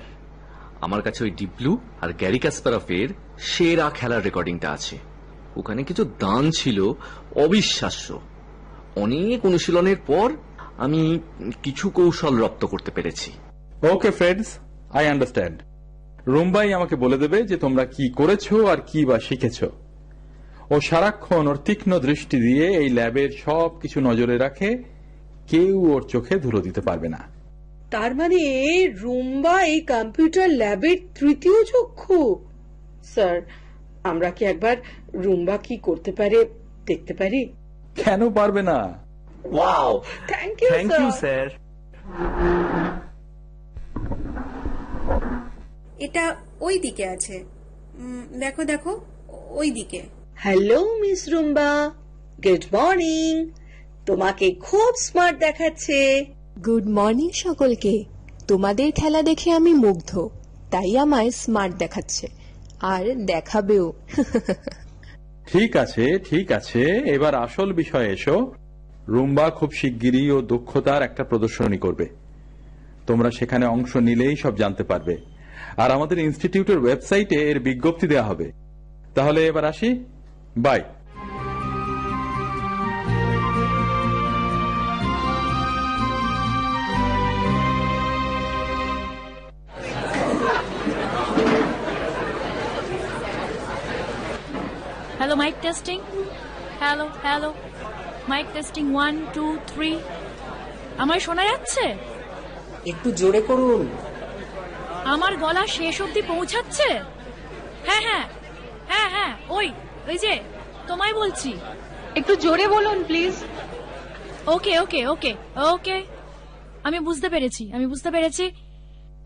আমার 0.82 1.02
কাছে 1.02 1.24
ওই 1.24 1.32
ডিপ 1.32 1.50
ব্লু 1.58 1.78
আর 2.02 2.10
গ্যারি 2.14 2.40
কাসপারফের 2.40 3.10
সেরা 3.40 3.88
খেলার 3.90 4.24
রেকর্ডিংটা 4.24 4.70
আছে। 4.72 5.11
ওখানে 5.56 5.84
কিছু 5.84 6.04
দান 6.04 6.52
ছিল 6.52 6.92
অবিশ্বাস্য। 7.36 8.20
অনেক 8.96 9.46
অনুশীলনের 9.46 9.96
পর 10.08 10.32
আমি 10.78 11.20
কিছু 11.64 11.90
কৌশল 11.90 12.38
রপ্ত 12.38 12.66
করতে 12.66 12.92
পেরেছি। 12.92 13.32
ওকে 13.92 14.12
ফ্রেন্ডস 14.12 14.58
আই 14.92 15.08
আন্ডারস্ট্যান্ড 15.08 15.62
রুম্বাই 16.28 16.74
আমাকে 16.74 16.96
বলে 16.96 17.18
দেবে 17.18 17.44
যে 17.44 17.58
তোমরা 17.58 17.86
কি 17.86 18.10
করেছ 18.10 18.54
আর 18.54 18.78
কি 18.88 19.06
বা 19.06 19.20
শিখেছো। 19.20 19.72
ও 20.70 20.80
সারাক্ষণ 20.80 21.48
ওর 21.48 21.58
তীক্ষ্ণ 21.58 22.00
দৃষ্টি 22.00 22.38
দিয়ে 22.38 22.78
এই 22.78 22.90
ল্যাবের 22.90 23.30
সব 23.46 23.80
কিছু 23.80 24.02
নজরে 24.02 24.38
রাখে 24.38 24.84
কেউ 25.48 25.94
ওর 25.94 26.02
চোখে 26.10 26.36
ধুলো 26.40 26.62
দিতে 26.62 26.82
পারবে 26.82 27.10
না। 27.10 27.18
তার 27.92 28.16
মানে 28.16 28.40
রুম্বা 29.02 29.64
এই 29.64 29.82
কম্পিউটার 29.82 30.50
ল্যাবের 30.50 30.98
তৃতীয় 31.20 31.64
চক্ষু? 31.64 32.46
স্যার 33.04 33.42
আমরা 34.04 34.30
কি 34.32 34.46
একবার 34.46 34.78
রুম্বা 35.14 35.58
কি 35.58 35.78
করতে 35.78 36.12
পারে 36.12 36.46
দেখতে 36.86 37.14
পারি? 37.14 37.54
কেন 37.96 38.34
পারবে 38.34 38.62
না? 38.62 39.04
Wow 39.44 40.02
thank 40.28 40.62
you 40.62 40.70
thank 40.70 40.92
you 40.92 41.12
sir 41.12 41.46
এটা 46.00 46.36
ওই 46.62 46.80
দিকে 46.80 47.08
আছে। 47.08 47.44
দেখো 48.40 48.64
দেখো 48.64 48.92
ওই 49.50 49.72
দিকে। 49.72 50.02
Hello 50.36 50.98
miss 51.00 51.30
Roomba 51.30 51.92
good 52.44 52.66
morning 52.76 53.50
তোমাকে 54.06 54.52
খুব 54.52 54.92
স্মার্ট 54.98 55.40
দেখাচ্ছে। 55.40 56.26
গুড 56.66 56.86
মর্নিং 56.90 57.30
সকলকে। 57.32 58.06
তোমাদের 58.48 58.92
খেলা 58.92 59.22
দেখে 59.22 59.52
আমি 59.52 59.74
মুগ্ধ 59.74 60.30
তাই 60.72 60.98
আমায় 60.98 61.32
স্মার্ট 61.32 61.76
দেখাচ্ছে। 61.78 62.41
আর 62.82 63.26
দেখাবেও। 63.26 63.94
ঠিক 65.48 65.76
আছে 65.76 66.20
ঠিক 66.30 66.52
আছে। 66.52 66.82
এবার 67.06 67.36
আসল 67.36 67.74
বিষয়ে 67.74 68.10
এসো। 68.10 68.54
রুম্বা 69.08 69.50
খুব 69.50 69.72
শিগগিরই 69.72 70.32
ও 70.32 70.42
দক্ষতার 70.42 71.04
একটা 71.04 71.24
প্রদর্শনী 71.24 71.78
করবে। 71.78 72.08
তোমরা 73.08 73.32
সেখানে 73.32 73.66
অংশ 73.66 73.96
নিলেই 73.96 74.36
সব 74.36 74.56
জানতে 74.56 74.84
পারবে। 74.84 75.18
আর 75.78 75.92
আমাদের 75.92 76.20
ইনস্টিটিউটের 76.20 76.78
ওয়েবসাইটে 76.78 77.36
এর 77.36 77.60
বিজ্ঞপ্তি 77.60 78.08
দেওয়া 78.08 78.26
হবে। 78.26 78.52
তাহলে 79.16 79.48
এবার 79.48 79.66
আসি। 79.66 80.06
Bye. 80.58 80.82
Hello 95.32 95.44
mic 95.44 95.58
testing 95.62 96.00
hello 96.80 97.06
hello 97.24 97.54
mic 98.30 98.48
testing 98.54 98.94
one 98.94 99.26
two 99.34 99.58
three 99.68 100.00
আমায় 100.98 101.20
শোনা 101.20 101.44
যাচ্ছে? 101.44 101.96
একটু 102.86 103.12
জোরে 103.12 103.42
করুন। 103.42 103.82
আমার 105.06 105.38
গলা 105.38 105.68
শেষ 105.68 106.02
অবধি 106.02 106.22
পৌঁছাচ্ছে? 106.22 106.88
হ্যাঁ 107.88 108.02
হ্যাঁ 108.08 108.26
হ্যাঁ 108.88 109.10
হ্যাঁ 109.10 109.34
ওই 109.50 109.68
ওই 110.10 110.18
যে 110.18 110.34
তোমায় 110.88 111.14
বলছি। 111.14 111.52
একটু 112.16 112.36
জোরে 112.36 112.68
বলুন 112.68 113.04
প্লিজ। 113.04 113.34
ওকে 114.48 114.80
ওকে 114.80 115.08
ওকে 115.08 115.32
ওকে। 115.74 115.98
আমি 116.84 117.00
বুঝতে 117.00 117.30
পেরেছি 117.30 117.64
আমি 117.74 117.86
বুঝতে 117.88 118.12
পেরেছি। 118.12 118.46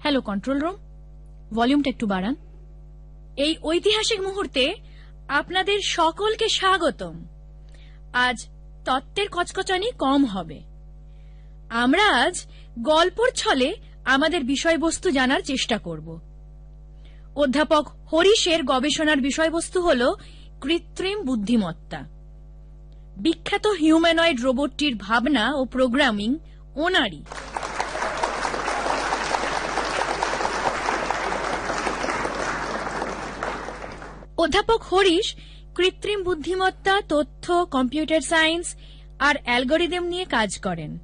হ্যালো 0.02 0.22
কন্ট্রোল 0.22 0.58
রুম 0.60 0.76
ভলিউমটা 1.54 1.90
একটু 1.90 2.08
বাড়ান। 2.08 2.36
এই 3.38 3.56
ঐতিহাসিক 3.64 4.20
মুহূর্তে 4.22 4.64
আপনাদের 5.30 5.80
সকলকে 5.82 6.50
স্বাগতম। 6.50 7.26
আজ 8.14 8.48
তত্ত্বের 8.86 9.30
কচকচানি 9.30 9.92
কম 9.92 10.26
হবে। 10.26 10.62
আমরা 11.70 12.26
আজ 12.26 12.46
গল্পর 12.80 13.32
ছলে 13.32 13.76
আমাদের 14.06 14.44
বিষয়বস্তু 14.44 15.12
জানার 15.12 15.42
চেষ্টা 15.42 15.78
করব। 15.78 16.20
অধ্যাপক 17.36 17.88
হরিশের 18.14 18.64
গবেষণার 18.64 19.18
বিষয়বস্তু 19.18 19.82
হল 19.82 20.14
কৃত্রিম 20.62 21.22
বুদ্ধিমত্তা। 21.22 22.04
বিখ্যাত 23.18 23.68
হিউম্যানয়েড 23.68 24.42
রোবটটির 24.42 24.96
ভাবনা 24.96 25.54
ও 25.54 25.66
প্রোগ্রামিং 25.66 26.38
ওনারই 26.76 27.24
অধ্যাপক 34.38 34.82
হরিশ 34.84 35.36
কৃত্রিম 35.76 36.24
বুদ্ধিমত্তা, 36.24 37.02
তথ্য, 37.10 37.66
কম্পিউটার 37.72 38.22
সায়েন্স 38.22 38.76
আর 39.20 39.36
অ্যালগোরিদম 39.44 40.04
নিয়ে 40.04 40.26
কাজ 40.26 40.60
করেন। 40.60 41.00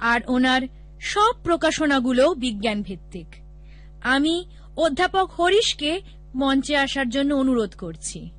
আর 0.00 0.20
ওনার 0.28 0.62
সব 1.00 1.32
প্রকাশনাগুলো 1.44 2.34
বিজ্ঞান 2.34 2.82
ভিত্তিক 2.82 3.26
আমি 4.04 4.44
অধ্যাপক 4.76 5.30
হরিশকে 5.30 6.00
মঞ্চে 6.34 6.76
আসার 6.76 7.08
জন্য 7.08 7.34
অনুরোধ 7.34 7.72
করছি। 7.76 8.30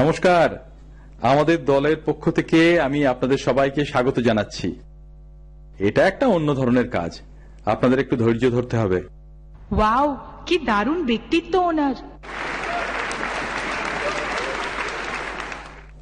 নমস্কার। 0.00 0.72
আমাদের 1.22 1.64
দলের 1.64 1.96
পক্ষ 2.06 2.30
থেকে 2.30 2.80
আমি 2.80 3.06
আপনাদের 3.06 3.38
সবাইকে 3.38 3.84
স্বাগত 3.84 4.20
জানাচ্ছি। 4.20 4.80
এটা 5.78 6.06
একটা 6.06 6.26
অন্য 6.26 6.54
ধরনের 6.54 6.90
কাজ। 6.90 7.20
আপনাদের 7.66 7.98
একটু 7.98 8.16
ধৈর্য 8.16 8.50
ধরতে 8.50 8.76
হবে। 8.76 9.02
ওয়াও 9.76 10.16
কি 10.46 10.58
দারুণ 10.58 11.04
ব্যক্তিত্ব 11.04 11.58
ওনার। 11.58 11.94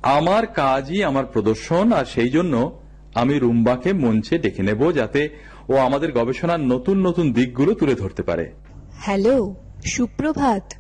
আমার 0.02 0.47
কাজই 0.47 1.02
আমার 1.02 1.26
প্রদর্শন 1.26 1.93
আর 1.93 2.05
সেই 2.05 2.28
জন্য 2.28 2.81
আমি 3.14 3.38
রুম্বাকে 3.38 3.93
মঞ্চে 3.93 4.38
ডেকে 4.38 4.62
নেব 4.62 4.93
যাতে 4.93 5.28
ও 5.69 5.76
আমাদের 5.76 6.12
গবেষণার 6.12 6.61
নতুন 6.61 7.07
নতুন 7.07 7.33
দিকগুলো 7.33 7.75
তুলে 7.75 7.95
ধরতে 7.95 8.23
পারে। 8.23 8.52
হ্যালো 8.93 9.55
সুপ্রভাত। 9.85 10.73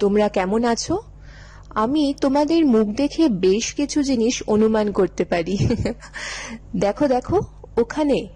তোমরা 0.00 0.28
কেমন 0.28 0.64
আছো? 0.64 1.09
আমি 1.74 2.14
তোমাদের 2.20 2.66
মুখ 2.66 2.88
দেখে 2.88 3.28
বেশ 3.28 3.74
কিছু 3.74 4.02
জিনিস 4.02 4.42
অনুমান 4.46 4.92
করতে 4.92 5.24
পারি। 5.24 5.58
দেখো 6.76 7.08
দেখো 7.08 7.40
ওখানে। 7.78 8.28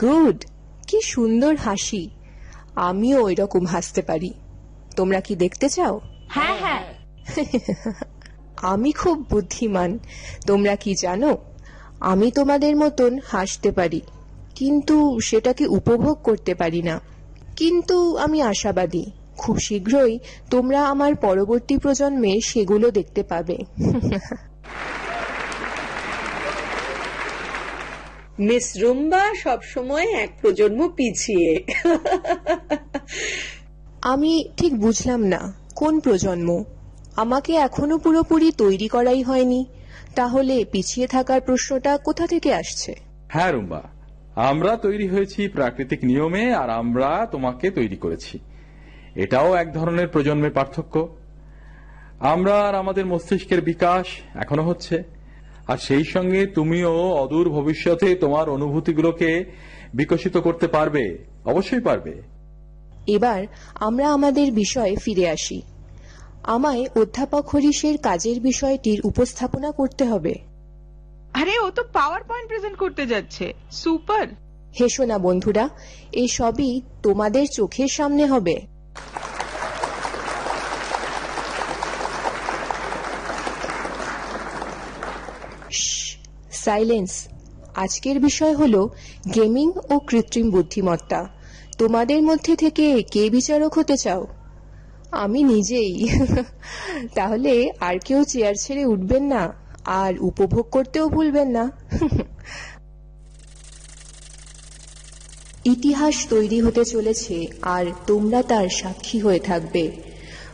গুড! 0.00 0.44
কি 0.86 1.00
সুন্দর 1.00 1.56
হাসি। 1.56 2.10
আমিও 2.76 3.24
ওই 3.24 3.34
রকম 3.34 3.66
হাসতে 3.66 4.02
পারি। 4.02 4.32
তোমরা 4.96 5.20
কি 5.20 5.36
দেখতে 5.36 5.68
চাও? 5.68 6.00
হ্যাঁ 6.28 6.56
হ্যাঁ। 6.60 6.84
আমি 8.56 8.92
খুব 8.92 9.26
বুদ্ধিমান। 9.30 9.98
তোমরা 10.46 10.76
কি 10.76 10.94
জানো? 11.02 11.38
আমি 12.00 12.30
তোমাদের 12.30 12.76
মতন 12.76 13.18
হাসতে 13.24 13.72
পারি। 13.72 14.00
কিন্তু 14.54 15.18
সেটাকে 15.20 15.66
উপভোগ 15.66 16.22
করতে 16.22 16.54
পারি 16.54 16.82
না। 16.82 17.00
কিন্তু 17.56 18.16
আমি 18.16 18.42
আশাবাদী। 18.42 19.04
খুব 19.42 19.56
শীঘ্রই 19.58 20.14
তোমরা 20.50 20.80
আমার 20.92 21.12
পরবর্তী 21.14 21.74
প্রজন্মে 21.78 22.32
সেগুলো 22.40 22.86
দেখতে 22.90 23.22
পাবে। 23.22 23.56
মিস 28.38 28.66
রুম্বা 28.80 29.24
সবসময় 29.34 30.06
এক 30.24 30.30
প্রজন্ম 30.40 30.80
পিছিয়ে। 30.88 31.52
আমি 34.02 34.32
ঠিক 34.56 34.72
বুঝলাম 34.80 35.20
না 35.24 35.40
কোন 35.76 35.94
প্রজন্ম? 36.00 36.48
আমাকে 37.16 37.52
এখনও 37.66 37.96
পুরোপুরি 37.98 38.48
তৈরি 38.52 38.88
করাই 38.88 39.22
হয়নি। 39.22 39.60
তাহলে 40.14 40.56
পিছিয়ে 40.72 41.06
থাকার 41.06 41.40
প্রশ্নটা 41.40 41.92
কোথা 41.98 42.24
থেকে 42.26 42.50
আসছে? 42.54 42.92
হ্যাঁ 43.28 43.50
রুম্বা 43.52 43.82
আমরা 44.36 44.72
তৈরি 44.76 45.06
হয়েছি 45.08 45.40
প্রাকৃতিক 45.48 46.00
নিয়মে 46.04 46.44
আর 46.54 46.68
আমরা 46.70 47.10
তোমাকে 47.32 47.66
তৈরি 47.70 47.96
করেছি। 47.96 48.38
এটাও 49.14 49.54
এক 49.54 49.72
ধরনের 49.72 50.08
প্রজন্মের 50.08 50.50
পার্থক্য। 50.50 51.08
আমরা 52.20 52.60
আর 52.60 52.74
আমাদের 52.74 53.06
মস্তিষ্কের 53.06 53.62
বিকাশ 53.62 54.06
এখনও 54.34 54.62
হচ্ছে। 54.62 55.02
আর 55.68 55.78
সেই 55.78 56.04
সঙ্গে 56.04 56.46
তুমিও 56.46 56.92
অদূর 57.10 57.50
ভবিষ্যতে 57.50 58.14
তোমার 58.14 58.48
অনুভূতিগুলোকে 58.48 59.44
বিকশিত 59.94 60.36
করতে 60.36 60.66
পারবে। 60.66 61.24
অবশ্যই 61.44 61.80
পারবে। 61.80 62.22
এবার 63.06 63.44
আমরা 63.74 64.12
আমাদের 64.12 64.52
বিষয়ে 64.52 64.96
ফিরে 64.96 65.30
আসি। 65.30 65.62
আমায় 66.42 66.86
অধ্যাপক 66.96 67.48
হরিশের 67.48 67.98
কাজের 67.98 68.40
বিষয়টির 68.40 69.00
উপস্থাপনা 69.04 69.70
করতে 69.70 70.04
হবে। 70.04 70.34
আরে 71.32 71.58
ও 71.58 71.70
তো 71.70 71.82
পাওয়ার 71.92 72.20
পয়েন্ট 72.24 72.48
প্রেজেন্ট 72.48 72.76
করতে 72.76 73.06
যাচ্ছে। 73.06 73.54
সুপার 73.70 74.26
হেসো 74.80 75.04
না 75.04 75.18
বন্ধুরা 75.18 75.68
এই 76.12 76.28
সবই 76.28 76.80
তোমাদের 77.02 77.46
চোখের 77.56 77.88
সামনে 77.88 78.26
হবে। 78.26 78.69
সাইলেন্স 86.52 87.28
আজকের 87.74 88.20
বিষয় 88.20 88.56
হল 88.56 88.88
গেমিং 89.34 89.72
ও 89.90 89.98
কৃত্রিম 89.98 90.50
বুদ্ধিমত্তা। 90.50 91.28
তোমাদের 91.78 92.22
মধ্যে 92.22 92.56
থেকে 92.56 93.02
কে 93.02 93.30
বিচারক 93.30 93.78
হতে 93.78 93.96
চাও? 93.96 94.26
আমি 95.10 95.42
নিজেই। 95.42 96.08
তাহলে 97.14 97.70
আর 97.80 97.98
কেউ 98.04 98.24
চেয়ার 98.24 98.54
ছেড়ে 98.60 98.84
উঠবেন 98.84 99.24
না, 99.24 99.52
আর 99.84 100.14
উপভোগ 100.20 100.70
করতেও 100.70 101.08
ভুলবেন 101.08 101.48
না। 101.48 101.70
ইতিহাস 105.64 106.26
তৈরি 106.28 106.60
হতে 106.60 106.84
চলেছে 106.84 107.46
আর 107.62 107.86
তোমরা 108.06 108.42
তার 108.42 108.68
সাক্ষী 108.68 109.18
হয়ে 109.18 109.38
থাকবে। 109.38 109.90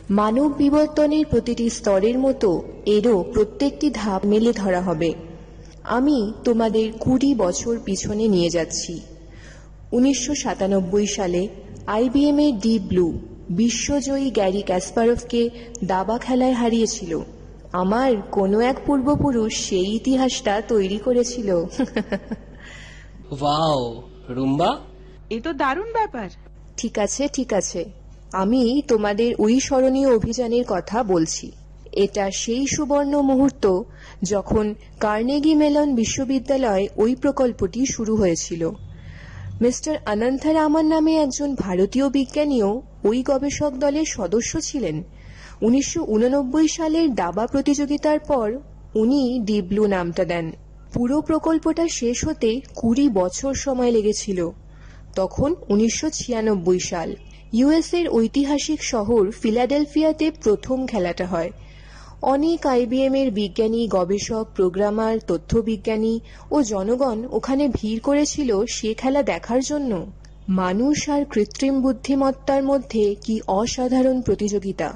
মানব 0.09 0.53
বিবর্তনের 0.53 1.25
প্রতিটি 1.25 1.69
স্তরের 1.69 2.19
মতো 2.19 2.63
এরও 2.85 3.23
প্রত্যেকটি 3.33 3.89
ধাপ 3.93 4.25
মেলে 4.25 4.53
ধরা 4.53 4.81
হবে। 4.81 5.13
আমি 5.83 6.33
তোমাদের 6.43 6.91
কুড়ি 6.99 7.35
বছর 7.35 7.79
পিছনে 7.85 8.27
নিয়ে 8.27 8.49
যাচ্ছি। 8.49 9.01
উনিশশো 9.91 10.35
সাতানব্বই 10.35 11.07
সালে 11.07 11.47
আইবিএম 11.87 12.39
এর 12.39 12.59
ডি 12.59 12.79
ব্লু 12.79 13.19
বিশ্বজয়ী 13.49 14.29
গ্যারি 14.29 14.61
ক্যাসপারভকে 14.61 15.49
দাবা 15.83 16.17
খেলায় 16.17 16.53
হারিয়েছিল। 16.53 17.19
আমার 17.71 18.21
কোনো 18.31 18.59
এক 18.59 18.75
পূর্বপুরুষ 18.85 19.69
সেই 19.69 19.95
ইতিহাসটা 19.95 20.61
তৈরি 20.61 20.97
করেছিল। 20.97 21.65
রুম্বা। 24.29 24.77
এ 25.29 25.39
তো 25.39 25.53
দারুণ 25.53 25.91
ব্যাপার। 25.93 26.29
ঠিক 26.77 26.99
আছে 26.99 27.27
ঠিক 27.27 27.53
আছে। 27.53 27.85
আমি 28.31 28.81
তোমাদের 28.87 29.33
ওই 29.39 29.59
স্মরণীয় 29.59 30.15
অভিযানের 30.15 30.65
কথা 30.67 31.03
বলছি। 31.03 31.51
এটা 31.93 32.31
সেই 32.31 32.67
সুবর্ণ 32.67 33.21
মুহূর্ত 33.21 33.81
যখন 34.23 34.73
কার্নেগি 34.99 35.55
মেলন 35.55 35.95
বিশ্ববিদ্যালয়ে 35.95 36.89
ওই 36.97 37.15
প্রকল্পটি 37.15 37.85
শুরু 37.85 38.15
হয়েছিল। 38.15 38.69
মিস্টার 39.61 39.95
অনন্তরামন 40.05 40.85
নামে 40.85 41.15
একজন 41.15 41.55
ভারতীয় 41.55 42.09
বিজ্ঞানীও 42.09 42.81
ওই 43.03 43.23
গবেষক 43.23 43.71
দলের 43.71 44.05
সদস্য 44.05 44.61
ছিলেন। 44.61 45.03
উনিশশো 45.61 46.03
উননব্বই 46.07 46.67
সালের 46.67 47.15
দাবা 47.15 47.47
প্রতিযোগিতার 47.47 48.19
পর 48.19 48.57
উনি 48.95 49.39
ডিপ 49.39 49.65
ব্লু 49.65 49.87
নামটা 49.87 50.25
দেন। 50.25 50.51
পুরো 50.93 51.21
প্রকল্পটা 51.21 51.87
শেষ 51.87 52.27
হতে 52.27 52.61
কুড়ি 52.75 53.09
বছর 53.09 53.53
সময় 53.53 53.91
লেগেছিল। 53.91 54.51
তখন 55.19 55.49
উনিশশো 55.69 56.07
ছিয়ানব্বই 56.09 56.79
সাল 56.79 57.09
ইউএসের 57.53 58.05
ঐতিহাসিক 58.09 58.79
শহর 58.83 59.23
ফিলাডেলফিয়াতে 59.41 60.25
প্রথম 60.43 60.77
খেলাটা 60.85 61.25
হয়। 61.25 61.51
অনেক 62.33 62.59
আইবিএম 62.67 63.15
এর 63.15 63.29
বিজ্ঞানী, 63.31 63.81
গবেষক, 63.87 64.45
প্রোগ্রামার, 64.55 65.15
তথ্যবিজ্ঞানী 65.27 66.15
ও 66.51 66.57
জনগণ 66.63 67.17
ওখানে 67.31 67.63
ভিড় 67.67 67.99
করেছিল 67.99 68.49
সে 68.75 68.89
খেলা 68.93 69.21
দেখার 69.23 69.61
জন্য। 69.61 69.91
মানুষ 70.61 70.97
আর 71.09 71.21
কৃত্রিম 71.25 71.75
বুদ্ধিমত্তার 71.81 72.63
মধ্যে 72.63 73.03
কি 73.25 73.35
অসাধারণ 73.61 74.17
প্রতিযোগিতা। 74.21 74.89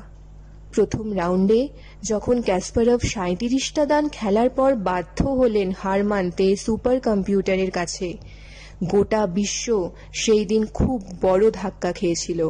প্রথম 0.71 1.05
রাউন্ডে 1.13 1.61
যখন 2.03 2.35
ক্যাসপারভ 2.41 2.99
সাঁত্রিশটা 3.13 3.83
দান 3.85 4.03
খেলার 4.09 4.49
পর 4.49 4.71
বাধ্য 4.87 5.17
হলেন 5.39 5.69
হার 5.79 6.01
মানতে 6.03 6.45
সুপার 6.55 6.97
কম্পিউটারের 6.99 7.71
কাছে। 7.71 8.07
গোটা 8.83 9.27
বিশ্ব 9.27 9.91
সেই 10.13 10.45
দিন 10.45 10.65
খুব 10.65 11.03
বড় 11.21 11.51
ধাক্কা 11.51 11.91
খেয়েছিল। 11.91 12.50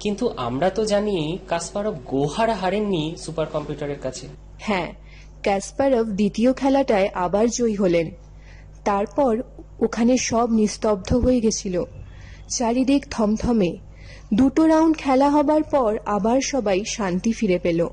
কিন্তু 0.00 0.28
আমরা 0.36 0.70
তো 0.70 0.84
জানি 0.84 1.38
কাসপারভ 1.48 1.94
গোহারা 2.06 2.54
হারেননি 2.54 3.16
সুপার 3.18 3.46
কম্পিউটারের 3.46 3.98
কাছে। 3.98 4.26
হ্যাঁ 4.58 4.92
ক্যাসপারভ 5.42 6.06
দ্বিতীয় 6.06 6.52
খেলাটায় 6.52 7.10
আবার 7.14 7.48
জয়ী 7.48 7.74
হলেন। 7.74 8.10
তারপর 8.84 9.42
ওখানে 9.80 10.16
সব 10.16 10.50
নিস্তব্ধ 10.50 11.14
হয়ে 11.14 11.40
গেছিল। 11.40 11.82
চারিদিক 12.48 13.06
থমথমে। 13.10 13.78
দুটো 14.34 14.66
রাউন্ড 14.66 14.98
খেলা 14.98 15.30
হবার 15.30 15.62
পর 15.62 15.98
আবার 16.06 16.40
সবাই 16.40 16.84
শান্তি 16.84 17.32
ফিরে 17.32 17.58
পেল। 17.58 17.88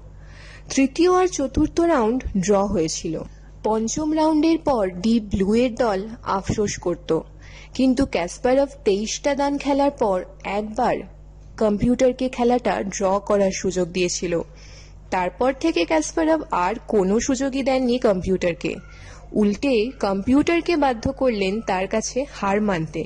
তৃতীয় 0.76 1.16
আর 1.16 1.28
চতুর্থ 1.28 1.80
রাউন্ড 1.80 2.24
ড্র 2.38 2.66
হয়েছিল। 2.66 3.22
পঞ্চম 3.64 4.16
রাউন্ডের 4.16 4.58
পর 4.58 4.90
ডিপ 4.90 5.24
ব্লু 5.24 5.56
এর 5.56 5.76
দল 5.76 6.08
আফসোস 6.24 6.80
করত। 6.80 7.20
কিন্তু 7.74 8.06
ক্যাসপারভ 8.06 8.70
তেইশটা 8.86 9.36
দান 9.36 9.58
খেলার 9.58 9.92
পর 9.92 10.24
একবার 10.44 10.96
কম্পিউটারকে 11.60 12.30
খেলাটা 12.30 12.84
ড্র 12.84 13.20
করার 13.20 13.52
সুযোগ 13.52 13.88
দিয়েছিল। 13.88 14.42
তারপর 15.12 15.54
থেকে 15.54 15.86
ক্যাসপারভ 15.86 16.44
আর 16.52 16.76
কোনো 16.88 17.20
সুযোগই 17.20 17.64
দেননি 17.64 17.98
কম্পিউটারকে। 17.98 18.76
উল্টে 19.32 19.92
কম্পিউটারকে 20.00 20.76
বাধ্য 20.76 21.12
করলেন 21.12 21.62
তার 21.62 21.88
কাছে 21.88 22.26
হার 22.34 22.62
মানতে। 22.62 23.06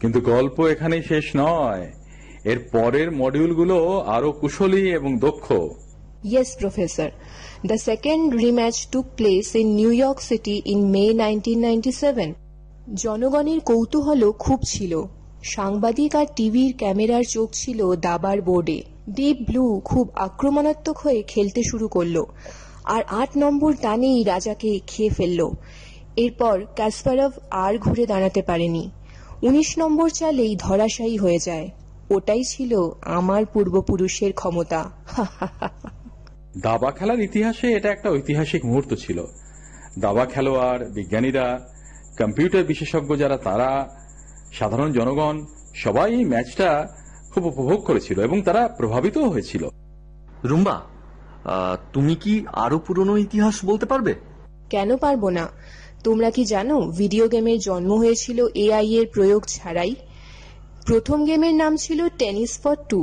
কিন্তু 0.00 0.20
গল্প 0.20 0.60
এখানেই 0.60 1.02
শেষ 1.02 1.24
নয়। 1.36 1.92
এর 2.44 2.58
পরের 2.58 3.10
মডিউলগুলো 3.10 3.98
আরও 3.98 4.32
কুশলী 4.32 4.92
এবং 4.92 5.18
দক্ষ। 5.18 5.52
Yes 6.24 6.56
Professor. 6.60 7.08
The 7.64 7.74
second 7.74 8.32
rematch 8.32 8.86
took 8.92 9.04
place 9.18 9.56
in 9.56 9.66
New 9.80 10.04
York 10.04 10.20
City 10.20 10.60
in 10.64 10.94
May 10.94 11.10
1997. 11.14 12.34
জনগণের 12.94 13.60
কৌতূহল 13.60 14.32
খুব 14.32 14.60
ছিল। 14.66 15.02
সাংবাদিক 15.44 16.16
আর 16.16 16.26
টিভির 16.36 16.74
ক্যামেরার 16.78 17.24
চোখ 17.24 17.48
ছিল 17.52 17.96
দাবার 17.96 18.42
বোর্ডে। 18.42 18.82
ডিপ 19.10 19.36
ব্লু 19.40 19.80
খুব 19.84 20.10
আক্রমণাত্মক 20.14 20.98
হয়ে 20.98 21.22
খেলতে 21.22 21.62
শুরু 21.62 21.88
করল 21.88 22.24
আর 22.84 23.02
আট 23.08 23.28
নম্বর 23.36 23.74
টানেই 23.74 24.24
রাজাকে 24.24 24.80
খেয়ে 24.86 25.10
ফেলল। 25.10 25.50
এরপর 26.16 26.64
কাসপারভ 26.76 27.32
আর 27.50 27.78
ঘুরে 27.78 28.06
দাঁড়াতে 28.06 28.42
পারেনি। 28.42 28.90
উনিশ 29.42 29.78
নম্বর 29.78 30.08
চালেই 30.08 30.56
ধরাশায়ী 30.56 31.16
হয়ে 31.16 31.38
যায়। 31.38 31.70
ওটাই 32.10 32.44
ছিল 32.44 32.90
আমার 33.02 33.46
পূর্বপুরুষের 33.46 34.32
ক্ষমতা। 34.32 34.90
দাবা 36.66 36.90
খেলার 36.90 37.20
ইতিহাসে 37.20 37.66
এটা 37.72 37.88
একটা 37.90 38.08
ঐতিহাসিক 38.10 38.62
মুহূর্ত 38.64 38.90
ছিল। 38.94 39.18
দাবা 39.98 40.24
খেলোয়াড় 40.26 40.82
বিজ্ঞানীরা 40.96 41.46
কম্পিউটার 42.18 42.64
বিশেষজ্ঞ 42.64 43.10
যারা 43.16 43.36
তারা 43.48 43.68
সাধারণ 44.52 44.88
জনগণ 44.92 45.36
সবাই 45.74 46.08
এই 46.18 46.24
ম্যাচটা 46.24 46.68
খুব 47.32 47.42
উপভোগ 47.46 47.78
করেছিল 47.88 48.18
এবং 48.20 48.38
তারা 48.42 48.62
প্রভাবিত 48.78 49.16
হয়েছিল। 49.32 49.62
রুম্বা 50.44 50.76
তুমি 51.92 52.14
কি 52.22 52.34
আরও 52.64 52.78
পুরনো 52.86 53.14
ইতিহাস 53.26 53.56
বলতে 53.64 53.86
পারবে? 53.86 54.12
কেন 54.70 54.90
পারব 54.96 55.22
না? 55.38 55.44
তোমরা 56.04 56.28
কি 56.36 56.42
জানো 56.44 56.76
ভিডিও 57.00 57.24
গেমের 57.28 57.58
জন্ম 57.58 57.90
হয়েছিল 58.02 58.38
এআই 58.64 58.88
এর 58.98 59.06
প্রয়োগ 59.14 59.42
ছাড়াই। 59.46 59.92
প্রথম 60.88 61.18
গেমের 61.28 61.54
নাম 61.62 61.72
ছিল 61.76 62.00
টেনিস 62.20 62.52
ফর 62.62 62.76
টু 62.90 63.00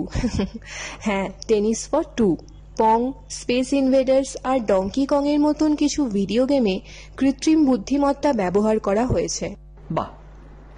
হ্যাঁ 1.05 1.27
tennis 1.47 1.81
for 1.91 2.03
two 2.17 2.27
pong 2.77 2.99
space 3.29 3.67
invaders 3.81 4.29
R 4.43 4.57
donkey 4.59 5.03
কংয়ের 5.05 5.39
মতন 5.39 5.71
কিছু 5.75 5.99
ভিডিও 6.17 6.43
গেমে 6.45 6.75
কৃত্রিম 7.17 7.59
বুদ্ধিমত্তা 7.65 8.33
ব্যবহার 8.33 8.77
করা 8.79 9.03
হয়েছে। 9.05 9.45
বাহ 9.91 10.09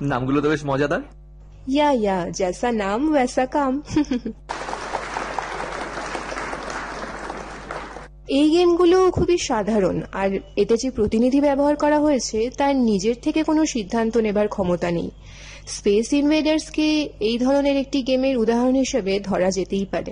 নামগুলো 0.02 0.40
তো 0.42 0.48
বেশ 0.50 0.62
মজাদার। 0.66 1.02
ইয়া 1.68 1.90
ইয়া 1.92 2.18
জ্যাসা 2.38 2.70
নাম 2.84 3.00
ওয়েসা 3.12 3.46
কাম 3.46 3.74
এই 8.40 8.48
গেমগুলো 8.52 8.98
খুবই 9.12 9.38
সাধারণ 9.50 9.98
আর 10.12 10.30
এতে 10.56 10.76
যে 10.78 10.90
প্রতিনিধি 10.92 11.40
ব্যবহার 11.42 11.76
করা 11.76 11.98
হয়েছে 12.00 12.40
তার 12.58 12.74
নিজের 12.90 13.18
থেকে 13.22 13.42
কোনো 13.44 13.62
সিদ্ধান্ত 13.66 14.14
নেবার 14.18 14.48
ক্ষমতা 14.48 14.90
নেই। 14.92 15.10
স্পেস 15.68 16.08
ইনভেডার্সকে 16.14 16.88
এই 17.20 17.38
ধরনের 17.38 17.76
একটি 17.78 18.00
গেমের 18.04 18.36
উদাহরণ 18.38 18.76
হিসেবে 18.76 19.14
ধরা 19.20 19.50
যেতেই 19.52 19.86
পারে। 19.86 20.12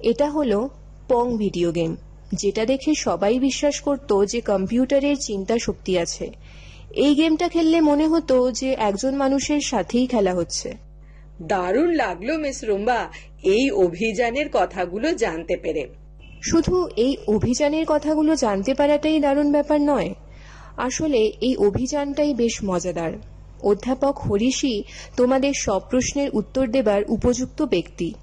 এটা 0.00 0.30
হলো 0.30 0.68
পং 1.08 1.36
ভিডিও 1.36 1.72
গেম 1.72 1.96
যেটা 2.32 2.64
দেখে 2.64 2.94
সবাই 2.94 3.38
বিশ্বাস 3.38 3.80
করত 3.80 4.24
যে 4.24 4.40
কম্পিউটারের 4.40 5.16
চিন্তা 5.20 5.58
শক্তি 5.58 5.98
আছে। 5.98 6.30
এই 6.94 7.14
গেমটা 7.14 7.48
খেললে 7.48 7.80
মনে 7.80 8.08
হতো 8.08 8.50
যে 8.50 8.72
একজন 8.72 9.14
মানুষের 9.14 9.60
সাথেই 9.60 10.06
খেলা 10.06 10.34
হচ্ছে। 10.34 10.74
দারুণ 11.42 11.94
লাগল 11.94 12.38
মিস 12.38 12.64
রুম্বা। 12.64 13.08
এই 13.42 13.70
অভিযানের 13.70 14.46
কথাগুলো 14.52 15.12
জানতে 15.12 15.56
পেরে। 15.56 15.86
শুধু 16.42 16.88
এই 16.96 17.16
অভিযানের 17.26 17.84
কথাগুলো 17.88 18.36
জানতে 18.36 18.74
পারাটাই 18.74 19.20
দারুণ 19.20 19.52
ব্যাপার 19.52 19.80
নয়। 19.80 20.14
আসলে 20.76 21.32
এই 21.40 21.56
অভিযানটাই 21.56 22.34
বেশ 22.34 22.64
মজাদার। 22.64 23.12
অধ্যাপক 23.62 24.18
হরিশি 24.18 24.84
তোমাদের 25.16 25.52
সব 25.56 25.80
প্রশ্নের 25.90 26.30
উত্তর 26.32 26.66
দেবার 26.66 27.02
উপযুক্ত 27.08 27.62
ব্যক্তি। 27.62 28.14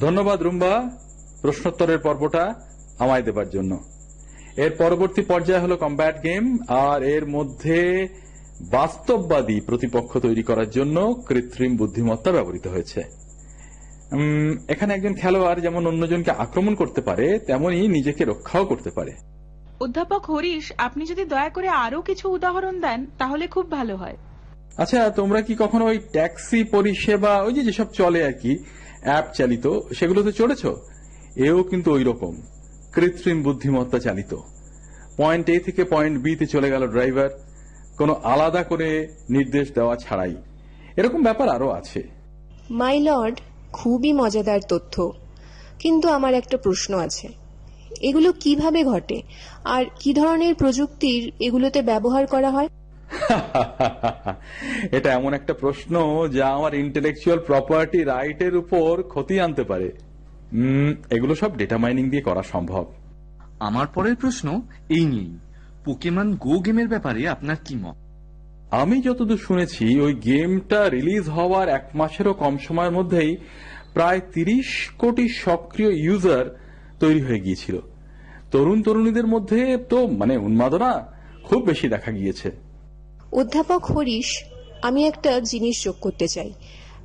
ধন্যবাদ 0.00 0.42
রুম্বা 0.42 0.90
প্রশ্নোত্তরের 1.42 1.98
পর্বটা 1.98 2.54
আমায় 2.98 3.22
দেবার 3.22 3.48
জন্য। 3.50 3.72
এর 4.56 4.70
পরবর্তী 4.78 5.22
পর্যায়ে 5.22 5.60
হলো 5.60 5.76
কম্ব্যাট 5.76 6.16
গেম 6.22 6.58
আর 6.68 7.02
এর 7.02 7.26
মধ্যে 7.26 8.08
বাস্তববাদী 8.70 9.60
প্রতিপক্ষ 9.60 10.18
তৈরি 10.18 10.42
করার 10.42 10.70
জন্য 10.70 10.96
কৃত্রিম 11.28 11.76
বুদ্ধিমত্তা 11.76 12.30
ব্যবহৃত 12.32 12.66
হয়েছে। 12.66 13.00
এখানে 14.68 14.94
একজন 14.94 15.14
খেলোয়াড় 15.14 15.60
যেমন 15.60 15.86
অন্যজনকে 15.86 16.30
আক্রমণ 16.30 16.74
করতে 16.74 17.00
পারে 17.00 17.38
তেমনি 17.38 17.88
নিজেকে 17.88 18.24
রক্ষাও 18.24 18.64
করতে 18.64 18.90
পারে। 18.90 19.12
অধ্যাপক 19.80 20.22
হরিশ 20.30 20.72
আপনি 20.78 21.06
যদি 21.06 21.24
দয়া 21.24 21.48
করে 21.48 21.68
আরও 21.68 22.02
কিছু 22.02 22.28
উদাহরণ 22.28 22.80
দেন 22.80 23.06
তাহলে 23.18 23.46
খুব 23.46 23.70
ভালো 23.70 23.96
হয়। 23.96 24.16
আচ্ছা 24.76 25.10
তোমরা 25.10 25.42
কি 25.42 25.54
কখনো 25.56 25.84
ওই 25.86 25.98
ট্যাক্সি 25.98 26.64
পরিষেবা 26.64 27.42
ওই 27.42 27.52
যে 27.52 27.62
যেসব 27.64 27.88
চলে 27.92 28.24
আর 28.24 28.32
কি 28.32 28.58
অ্যাপ 29.02 29.34
চালিত, 29.34 29.66
সেগুলোতে 29.98 30.32
চড়েছ? 30.32 30.66
এও 31.36 31.62
কিন্তু 31.62 31.92
ওই 31.92 32.04
রকম 32.04 32.36
কৃত্রিম 32.92 33.42
বুদ্ধিমত্তা 33.42 33.98
চালিত। 33.98 34.36
পয়েন্ট 35.16 35.48
এ 35.48 35.60
থেকে 35.60 35.84
পয়েন্ট 35.84 36.22
বি 36.22 36.36
তে 36.36 36.46
চলে 36.46 36.70
গেল 36.70 36.86
ড্রাইভার। 36.86 37.28
কোনো 37.98 38.12
আলাদা 38.12 38.62
করে 38.62 39.08
নির্দেশ 39.30 39.72
দেওয়া 39.72 39.96
ছাড়াই। 39.96 40.36
এরকম 40.96 41.22
ব্যাপার 41.22 41.48
আরও 41.48 41.70
আছে। 41.70 42.02
মাই 42.70 43.00
লর্ড, 43.00 43.40
খুবই 43.72 44.12
মজাদার 44.12 44.60
তথ্য। 44.68 45.12
কিন্তু 45.78 46.08
আমার 46.08 46.34
একটা 46.34 46.56
প্রশ্ন 46.56 46.98
আছে। 46.98 47.28
এগুলো 48.00 48.32
কীভাবে 48.32 48.84
ঘটে? 48.84 49.22
আর 49.64 49.84
কি 50.00 50.14
ধরনের 50.14 50.54
প্রযুক্তির 50.54 51.32
এগুলোতে 51.40 51.82
ব্যবহার 51.82 52.26
করা 52.26 52.50
হয়? 52.50 52.68
এটা 54.96 55.12
এমন 55.12 55.34
একটা 55.34 55.54
প্রশ্ন 55.54 55.94
যা 56.28 56.46
আমার 56.48 56.74
ইন্টেলেকচুয়াল 56.74 57.40
প্রপার্টি 57.40 58.04
রাইটের 58.04 58.56
উপর 58.56 59.02
ক্ষতি 59.02 59.40
আনতে 59.40 59.64
পারে। 59.64 59.92
এগুলো 61.10 61.34
সব 61.34 61.56
ডেটা 61.56 61.78
মাইনিং 61.78 62.10
দিয়ে 62.10 62.22
করা 62.22 62.42
সম্ভব। 62.42 62.84
আমার 63.60 63.86
পরের 63.86 64.16
প্রশ্ন 64.16 64.62
এই 64.88 65.04
নিয়েই 65.06 65.38
পোকেমন 65.84 66.36
গো 66.36 66.58
গেমের 66.58 66.88
ব্যাপারে 66.88 67.28
আপনার 67.28 67.56
কি 67.64 67.74
মত? 67.76 67.96
আমি 68.70 69.02
যতদূর 69.02 69.36
শুনেছি 69.36 70.00
ওই 70.00 70.14
গেমটা 70.14 70.88
রিলিজ 70.88 71.28
হওয়ার 71.28 71.68
এক 71.68 71.88
মাসেরও 71.94 72.32
কম 72.32 72.56
সময়ের 72.58 72.92
মধ্যেই 72.92 73.36
প্রায় 73.94 74.20
তিরিশ 74.34 74.90
কোটি 74.98 75.28
সক্রিয় 75.28 75.90
ইউজার 75.90 76.58
তৈরি 77.00 77.20
হয়ে 77.20 77.40
গিয়েছিল। 77.40 77.78
তরুণ 78.52 78.82
তরুণীদের 78.82 79.26
মধ্যে 79.26 79.76
তো 79.88 80.06
মানে 80.06 80.36
উন্মাদনা 80.36 81.12
খুব 81.42 81.64
বেশি 81.64 81.88
দেখা 81.88 82.12
গিয়েছে। 82.12 82.50
অধ্যাপক 83.32 83.84
হরিশ 83.84 84.44
আমি 84.82 85.06
একটা 85.06 85.40
জিনিস 85.40 85.84
যোগ 85.84 85.94
করতে 86.00 86.28
চাই। 86.28 86.52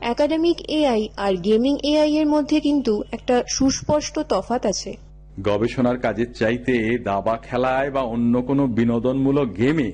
একাডেমিক 0.02 0.58
এআই 0.70 1.08
আর 1.18 1.34
গেমিং 1.34 1.78
এআই 1.84 2.16
এর 2.16 2.28
মধ্যে 2.28 2.60
কিন্তু 2.60 3.04
একটা 3.12 3.44
সুস্পষ্ট 3.50 4.20
তফাত 4.20 4.66
আছে। 4.66 4.98
গবেষণার 5.42 6.00
কাজের 6.00 6.34
চাইতে 6.34 6.98
দাবা 7.04 7.38
খেলায় 7.38 7.92
বা 7.92 8.02
অন্য 8.02 8.42
কোনো 8.42 8.68
বিনোদনমূলক 8.68 9.58
গেমে 9.58 9.92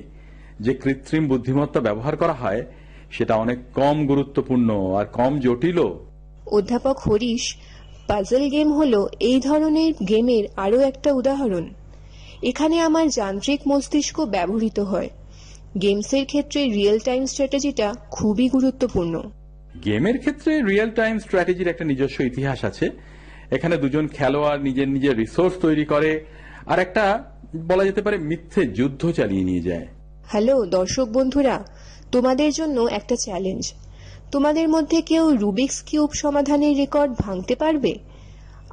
যে 0.60 0.74
কৃত্রিম 0.74 1.28
বুদ্ধিমত্তা 1.28 1.80
ব্যবহার 1.80 2.16
করা 2.16 2.32
হয় 2.32 2.62
সেটা 3.10 3.34
অনেক 3.34 3.58
কম 3.74 4.06
গুরুত্বপূর্ণ 4.06 4.94
আর 4.94 5.04
কম 5.04 5.38
জটিলও। 5.38 6.06
অধ্যাপক 6.46 6.98
হরিশ 6.98 7.56
পাজল 8.06 8.48
গেম 8.48 8.72
হলো 8.72 9.08
এই 9.20 9.40
ধরনের 9.40 9.94
গেমের 10.08 10.44
আরও 10.56 10.80
একটা 10.80 11.12
উদাহরণ। 11.12 11.68
এখানে 12.42 12.80
আমার 12.80 13.08
যান্ত্রিক 13.08 13.60
মস্তিষ্ক 13.68 14.20
ব্যবহৃত 14.20 14.80
হয়। 14.80 15.10
গেমসের 15.82 16.24
ক্ষেত্রে 16.26 16.64
রিয়েল 16.64 16.98
টাইম 16.98 17.26
স্ট্র্যাটেজিটা 17.26 17.94
খুবই 18.10 18.48
গুরুত্বপূর্ণ। 18.48 19.20
গেমের 19.84 20.18
ক্ষেত্রে 20.18 20.62
রিয়েল 20.62 20.90
টাইম 20.90 21.18
স্ট্র্যাটেজির 21.18 21.68
একটা 21.68 21.84
নিজস্ব 21.84 22.20
ইতিহাস 22.20 22.64
আছে। 22.64 22.90
এখানে 23.50 23.76
দুজন 23.76 24.08
খেলোয়াড় 24.08 24.62
নিজের 24.62 24.88
নিজের 24.88 25.16
রিসোর্স 25.16 25.54
তৈরি 25.60 25.84
করে 25.84 26.24
আর 26.66 26.78
একটা 26.78 27.24
বলা 27.68 27.84
যেতে 27.84 28.02
পারে 28.02 28.18
মিথ্যে 28.18 28.66
যুদ্ধ 28.66 29.10
চালিয়ে 29.10 29.44
নিয়ে 29.44 29.60
যায়। 29.60 29.86
হ্যালো 30.26 30.66
দর্শক 30.66 31.08
বন্ধুরা 31.08 31.64
তোমাদের 32.12 32.52
জন্য 32.52 32.80
একটা 32.90 33.16
চ্যালেঞ্জ 33.16 33.72
তোমাদের 34.32 34.68
মধ্যে 34.68 35.02
কেউ 35.02 35.36
রুবিক্স 35.36 35.82
কিউব 35.82 36.10
সমাধানের 36.12 36.76
রেকর্ড 36.76 37.12
ভাঙতে 37.18 37.54
পারবে? 37.56 37.98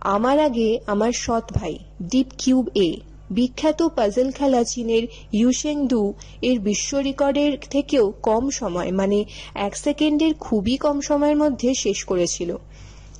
আমার 0.02 0.40
আগে 0.40 0.80
আমার 0.86 1.12
সৎ 1.12 1.54
ভাই 1.54 1.78
ডিপ 2.04 2.28
কিউব 2.38 2.70
এ 2.76 2.90
বিখ্যাত 3.32 3.80
পাজল 3.96 4.32
খেলা 4.32 4.64
চীনের 4.64 5.04
ইউশেং 5.34 5.88
দু 5.88 6.14
এর 6.42 6.60
বিশ্ব 6.60 6.98
রেকর্ডের 6.98 7.52
থেকেও 7.70 8.06
কম 8.22 8.50
সময় 8.50 8.92
মানে 8.92 9.20
এক 9.56 9.74
সেকেন্ডের 9.78 10.34
খুবই 10.34 10.76
কম 10.78 10.98
সময়ের 11.02 11.38
মধ্যে 11.38 11.70
শেষ 11.74 12.04
করেছিল। 12.04 12.56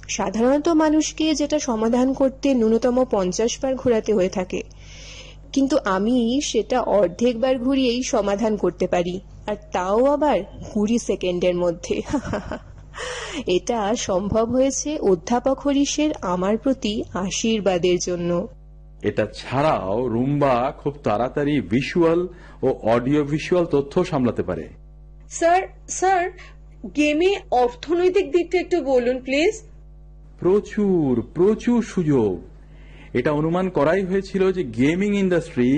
সাধারণত 0.10 0.68
মানুষকে 0.70 1.26
যেটা 1.36 1.60
সমাধান 1.60 2.14
করতে 2.14 2.48
ন্যূনতম 2.54 3.06
পঞ্চাশ 3.12 3.52
বার 3.62 3.74
ঘোরাতে 3.76 4.14
হয়ে 4.14 4.30
থাকে। 4.30 4.62
কিন্তু 5.54 5.76
আমি 5.86 6.42
সেটা 6.42 6.82
অর্ধেকবার 6.82 7.56
ঘুরিয়েই 7.60 8.04
সমাধান 8.04 8.54
করতে 8.58 8.86
পারি, 8.88 9.20
আর 9.48 9.58
তাও 9.72 10.06
আবার 10.06 10.38
কুড়ি 10.74 10.98
সেকেন্ডের 11.00 11.56
মধ্যে। 11.56 11.96
এটা 13.48 13.96
সম্ভব 13.96 14.46
হয়েছে 14.52 14.90
অধ্যাপক 15.00 15.58
হরিশের 15.60 16.12
আমার 16.22 16.56
প্রতি 16.58 16.94
আশীর্বাদের 17.14 17.98
জন্য। 18.00 18.32
এটা 19.10 19.24
ছাড়াও 19.40 20.08
রুম্বা 20.08 20.56
খুব 20.72 20.94
তাড়াতাড়ি 21.04 21.56
ভিজুয়াল 21.74 22.20
ও 22.64 22.70
অডিও 22.96 23.22
ভিজুয়াল 23.24 23.66
তথ্য 23.66 23.94
সামলাতে 24.06 24.44
পারে। 24.44 24.66
স্যার 25.30 25.62
স্যার 25.90 26.24
গেমে 26.96 27.32
অর্থনৈতিক 27.64 28.26
দিকটা 28.32 28.58
একটু 28.60 28.78
বলুন 28.84 29.18
প্লিজ। 29.20 29.54
প্রচুর 30.40 31.10
প্রচুর 31.34 31.80
সুযোগ। 31.84 32.34
এটা 33.14 33.32
অনুমান 33.32 33.66
করাই 33.70 34.04
হয়েছিল 34.06 34.44
যে 34.52 34.64
গেমিং 34.80 35.12
ইন্ডাস্ট্রি 35.24 35.72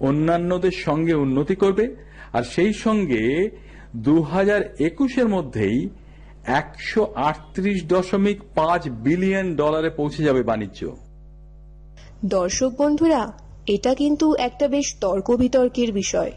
অন্যান্যদের 0.00 0.76
সঙ্গে 0.86 1.14
উন্নতি 1.14 1.54
করবে 1.54 1.84
আর 2.32 2.44
সেই 2.54 2.72
সঙ্গে 2.84 3.22
দু 4.06 4.16
হাজার 4.22 4.60
একুশের 4.88 5.28
মধ্যেই 5.28 5.78
একশো 6.60 7.02
আটত্রিশ 7.28 7.78
দশমিক 7.86 8.38
পাঁচ 8.54 8.82
বিলিয়ন 9.04 9.46
ডলারে 9.56 9.90
পৌঁছে 9.90 10.20
যাবে 10.22 10.42
বাণিজ্য। 10.42 10.80
দর্শক 12.24 12.72
বন্ধুরা, 12.78 13.32
এটা 13.66 13.94
কিন্তু 13.94 14.34
একটা 14.34 14.68
বেশ 14.68 14.96
তর্ক 15.00 15.30
বিতর্কের 15.30 15.92
বিষয়। 15.92 16.32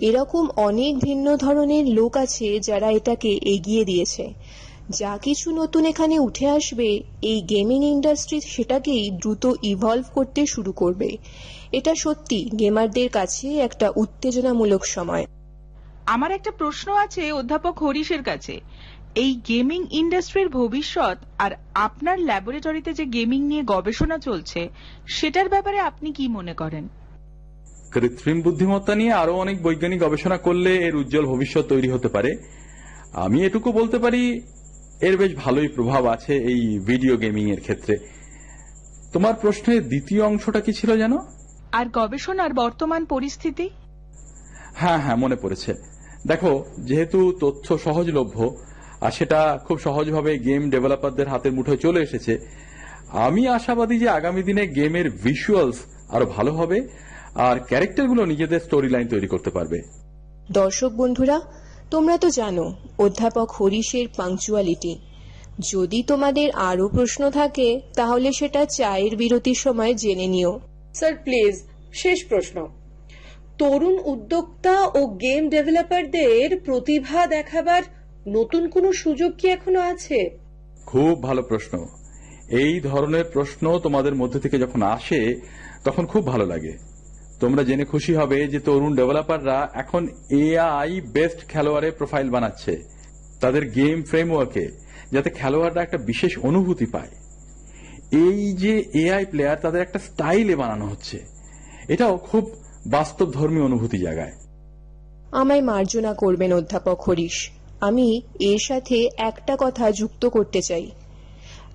এরকম 0.00 0.48
অনেক 0.56 0.98
ভিন্ন 0.98 1.36
ধরনের 1.36 1.86
লোক 1.86 2.16
আছে 2.16 2.60
যারা 2.60 2.90
এটাকে 2.90 3.38
এগিয়ে 3.42 3.84
দিয়েছে। 3.84 4.32
যা 4.90 5.18
কিছু 5.22 5.50
নতুন 5.50 5.84
এখানে 5.84 6.18
উঠে 6.18 6.48
আসবে, 6.48 7.00
এই 7.22 7.42
গেমিং 7.42 7.84
ইন্ডাস্ট্রি 7.84 8.40
সেটাকেই 8.40 9.10
দ্রুত 9.10 9.54
ইভলভ 9.62 10.04
করতে 10.14 10.46
শুরু 10.46 10.72
করবে। 10.72 11.16
এটা 11.72 11.94
সত্যি 11.94 12.50
গেমারদের 12.58 13.08
কাছে 13.08 13.58
একটা 13.58 13.92
উত্তেজনামূলক 13.96 14.84
সময়। 14.84 15.26
আমার 16.06 16.30
একটা 16.30 16.50
প্রশ্ন 16.50 16.92
আছে 16.92 17.32
অধ্যাপক 17.32 17.82
হরিশের 17.82 18.22
কাছে। 18.22 18.60
এই 19.14 19.40
গেমিং 19.48 19.86
ইন্ডাস্ট্রির 19.90 20.48
ভবিষ্যৎ 20.48 21.18
আর 21.38 21.50
আপনার 21.74 22.18
ল্যাবরেটরিতে 22.18 22.92
যে 22.92 23.04
গেমিং 23.04 23.46
নিয়ে 23.46 23.62
গবেষণা 23.66 24.18
চলছে 24.18 24.68
সেটার 25.06 25.48
ব্যাপারে 25.48 25.78
আপনি 25.78 26.12
কি 26.12 26.28
মনে 26.28 26.54
করেন? 26.54 26.88
কৃত্রিম 27.92 28.40
বুদ্ধিমত্তা 28.40 28.94
নিয়ে 28.94 29.12
আরও 29.12 29.34
অনেক 29.34 29.62
বৈজ্ঞানিক 29.62 30.00
গবেষণা 30.00 30.38
করলে 30.38 30.76
এর 30.76 30.96
উজ্জ্বল 30.96 31.26
ভবিষ্যৎ 31.26 31.66
তৈরি 31.66 31.88
হতে 31.88 32.08
পারে। 32.08 32.36
আমি 33.12 33.44
এটুকু 33.44 33.72
বলতে 33.72 33.98
পারি 33.98 34.40
এর 35.00 35.16
বেশ 35.16 35.34
ভালোই 35.36 35.68
প্রভাব 35.68 36.06
আছে 36.06 36.36
এই 36.36 36.78
ভিডিও 36.78 37.16
গেমিং 37.16 37.50
এর 37.50 37.60
ক্ষেত্রে। 37.60 37.98
তোমার 39.12 39.34
প্রশ্নের 39.34 39.88
দ্বিতীয় 39.88 40.22
অংশটা 40.22 40.60
কি 40.60 40.72
ছিল 40.72 40.96
যেন? 40.96 41.16
আর 41.72 41.86
গবেষণার 41.86 42.52
বর্তমান 42.52 43.04
পরিস্থিতি? 43.04 43.70
হ্যাঁ 44.74 44.98
হ্যাঁ 44.98 45.16
মনে 45.16 45.36
পড়েছে। 45.36 45.74
দেখো 46.26 46.64
যেহেতু 46.78 47.32
তথ্য 47.40 47.78
সহজলভ্য 47.78 48.56
আর 49.00 49.10
সেটা 49.10 49.58
খুব 49.66 49.78
সহজভাবে 49.78 50.38
গেম 50.38 50.70
ডেভেলপারদের 50.70 51.28
হাতের 51.28 51.52
মুঠোয় 51.52 51.76
চলে 51.76 52.00
এসেছে। 52.00 52.38
আমি 53.26 53.48
আশাবাদী 53.48 53.98
যে 53.98 54.08
আগামী 54.08 54.42
দিনে 54.42 54.66
গেমের 54.66 55.10
ভিজুয়ালস 55.10 55.78
আরও 56.08 56.26
ভালো 56.26 56.52
হবে 56.52 56.78
আর 57.34 57.56
ক্যারেক্টারগুলো 57.60 58.26
নিজেদের 58.26 58.60
স্টোরি 58.60 58.88
লাইন 58.88 59.08
তৈরি 59.08 59.26
করতে 59.26 59.50
পারবে। 59.50 59.78
দর্শক 60.50 60.92
বন্ধুরা 60.92 61.40
তোমরা 61.90 62.16
তো 62.18 62.30
জানো 62.30 62.74
অধ্যাপক 62.98 63.48
হরিশের 63.50 64.06
পাংচুয়ালিটি 64.16 64.94
যদি 65.72 66.02
তোমাদের 66.02 66.50
আরও 66.50 66.88
প্রশ্ন 66.88 67.30
থাকে 67.30 67.80
তাহলে 67.96 68.32
সেটা 68.32 68.66
চায়ের 68.66 69.16
বিরতির 69.16 69.54
সময় 69.54 69.94
জেনে 69.94 70.26
নিও। 70.26 70.60
স্যার 70.94 71.14
প্লিজ 71.24 71.54
শেষ 71.92 72.18
প্রশ্ন। 72.24 72.56
তরুণ 73.58 73.96
উদ্যোক্তা 74.04 74.76
ও 74.94 75.06
গেম 75.06 75.48
ডেভেলপারদের 75.48 76.60
প্রতিভা 76.60 77.26
দেখাবার 77.26 77.82
নতুন 78.28 78.68
কোনো 78.68 78.92
সুযোগ 78.92 79.32
কি 79.38 79.48
এখনও 79.48 79.80
আছে? 79.80 80.38
খুব 80.86 81.22
ভালো 81.22 81.42
প্রশ্ন। 81.42 81.88
এই 82.48 82.80
ধরনের 82.80 83.24
প্রশ্ন 83.24 83.78
তোমাদের 83.78 84.14
মধ্যে 84.14 84.40
থেকে 84.40 84.58
যখন 84.58 84.82
আসে 84.82 85.40
তখন 85.84 86.06
খুব 86.06 86.26
ভালো 86.26 86.46
লাগে। 86.46 86.72
তোমরা 87.40 87.62
জেনে 87.62 87.84
খুশি 87.84 88.14
হবে 88.14 88.46
যে 88.46 88.60
তরুণ 88.60 88.96
ডেভেলপাররা 88.96 89.70
এখন 89.74 90.08
এআই 90.30 91.00
বেস্ট 91.00 91.48
খেলোয়াড়ের 91.48 91.92
প্রোফাইল 91.92 92.30
বানাচ্ছে। 92.30 92.82
তাদের 93.40 93.70
গেম 93.70 94.02
ফ্রেমওয়ার্কে 94.02 94.68
যাতে 95.12 95.30
খেলোয়াড়রা 95.30 95.82
একটা 95.82 95.98
বিশেষ 95.98 96.38
অনুভূতি 96.38 96.86
পায়। 96.86 97.08
এই 98.12 98.52
যে 98.52 98.84
এআই 98.94 99.24
প্লেয়ার 99.24 99.56
তাদের 99.62 99.82
একটা 99.82 99.98
স্টাইলে 99.98 100.56
বানানো 100.56 100.86
হচ্ছে 100.86 101.24
এটাও 101.88 102.16
খুব 102.16 102.50
বাস্তব 102.86 103.30
ধর্মী 103.30 103.60
অনুভূতি 103.60 103.98
জাগায়। 103.98 104.32
আমায় 105.32 105.62
মার্জনা 105.62 106.14
করবেন 106.14 106.52
অধ্যাপক 106.52 107.00
হরিশ। 107.00 107.50
আমি 107.80 108.22
এর 108.40 108.58
সাথে 108.58 109.08
একটা 109.16 109.56
কথা 109.58 109.90
যুক্ত 109.90 110.26
করতে 110.26 110.62
চাই। 110.62 110.90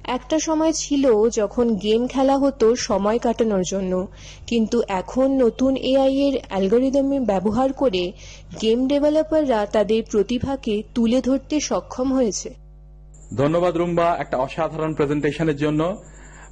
একটা 0.04 0.40
সময় 0.40 0.72
ছিল 0.72 1.30
যখন 1.30 1.76
গেম 1.76 2.08
খেলা 2.08 2.38
হতো 2.38 2.76
সময় 2.76 3.20
কাটানোর 3.20 3.62
জন্য, 3.62 4.08
কিন্তু 4.48 4.82
এখন 4.88 5.42
নতুন 5.42 5.76
এআই 5.76 6.18
এর 6.18 6.40
অ্যালগোরিদম 6.50 7.26
ব্যবহার 7.26 7.74
করে 7.74 8.12
গেম 8.62 8.88
ডেভেলপাররা 8.88 9.66
তাদের 9.66 10.04
প্রতিভাকে 10.12 10.84
তুলে 10.96 11.22
ধরতে 11.22 11.60
সক্ষম 11.60 12.14
হয়েছে। 12.14 12.50
ধন্যবাদ 13.38 13.78
রুম্বা 13.78 14.16
একটা 14.20 14.38
অসাধারণ 14.38 14.94
প্রেজেন্টেশনের 14.94 15.56
জন্য। 15.56 15.96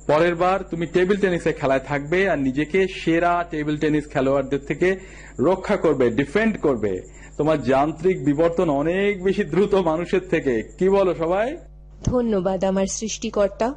পরের 0.08 0.36
বার 0.36 0.64
তুমি 0.64 0.86
টেবিল 0.86 1.18
টেনিসে 1.18 1.54
খেলায় 1.54 1.80
থাকবে 1.80 2.30
আর 2.30 2.40
নিজেকে 2.40 2.88
সেরা 2.88 3.46
টেবিল 3.52 3.78
টেনিস 3.78 4.10
খেলোয়াড়দের 4.10 4.60
থেকে 4.68 4.96
রক্ষা 5.40 5.78
করবে, 5.78 6.10
ডিফেন্ড 6.10 6.58
করবে। 6.58 7.21
তোমার 7.42 7.64
যান্ত্রিক 7.64 8.26
বিবর্তন 8.26 8.70
অনেক 8.70 9.24
বেশি 9.24 9.44
দ্রুত 9.44 9.76
মানুষের 9.76 10.22
থেকে। 10.30 10.64
কি 10.80 10.90
বলো 10.90 11.16
সবাই? 11.16 11.58
ধন্যবাদ 12.04 12.64
আমার 12.64 12.86
সৃষ্টিকর্তা। 12.86 13.74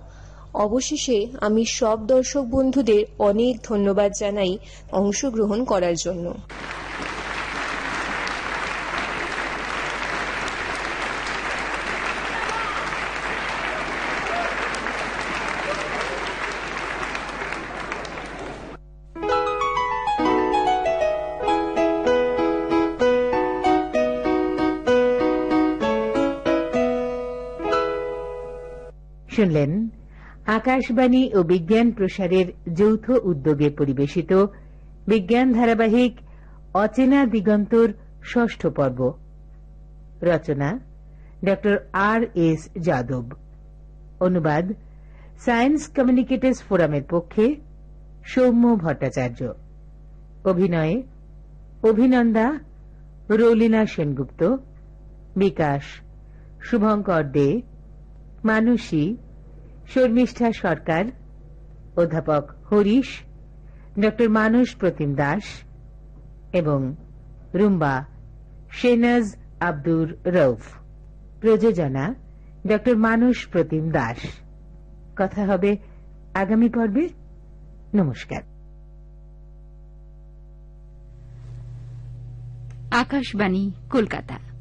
অবশেষে 0.54 1.26
আমি 1.40 1.64
সব 1.64 2.06
দর্শক 2.06 2.42
বন্ধুদের 2.42 3.04
অনেক 3.18 3.56
ধন্যবাদ 3.64 4.12
জানাই 4.20 4.58
অংশগ্রহণ 4.92 5.64
করার 5.64 5.94
জন্য। 5.96 6.34
শুনলেন 29.44 29.88
আকাশবাণী 30.46 31.32
ও 31.34 31.42
বিজ্ঞান 31.42 31.90
প্রসারের 31.90 32.74
যৌথ 32.74 33.10
উদ্যোগে 33.10 33.70
পরিবেশিত 33.70 34.32
বিজ্ঞান 35.08 35.52
ধারাবাহিক 35.52 36.16
অচেনা 36.74 37.24
দিগন্তর 37.24 37.92
ষষ্ঠ 38.24 38.66
পর্ব। 38.66 39.12
রচনা 40.22 40.78
ড 41.44 41.48
আর 41.92 42.20
এস 42.34 42.68
যাদব। 42.80 43.24
অনুবাদ 44.20 44.72
সায়েন্স 45.44 45.88
কমিউনিকেটর্স 45.96 46.62
ফোরামের 46.62 47.02
পক্ষে 47.10 47.54
সৌম্য 48.24 48.76
ভট্টাচার্য। 48.76 49.52
অভিনয়ে 50.44 51.02
অভিনন্দা 51.82 52.58
রৌলিনা 53.28 53.86
সেনগুপ্ত। 53.86 54.56
বিকাশ 55.36 55.82
শুভঙ্কর 56.62 57.22
দে। 57.22 57.62
মানসী 58.44 59.16
শর্মিষ্ঠা 59.88 60.52
সরকার, 60.52 61.04
অধ্যাপক 61.96 62.50
হরিশ 62.72 63.20
ড 63.98 64.04
মানস 64.28 64.76
প্রতিম 64.76 65.14
দাস 65.14 65.42
এবং 66.52 66.94
রুম্বা 67.54 68.04
শেনাজ 68.70 69.36
আব্দুর 69.60 70.16
রৌফ 70.26 70.74
প্রযোজনা 71.40 72.14
ড 72.66 72.72
মানস 72.96 73.46
প্রতিম 73.48 73.90
দাস। 73.90 74.16
কথা 75.16 75.44
হবে 75.44 75.76
আগামী 76.34 76.68
পর্বে। 76.68 77.08
নমস্কার। 77.94 78.42
আকাশবাণী, 82.90 83.72
কলকাতা। 83.90 84.53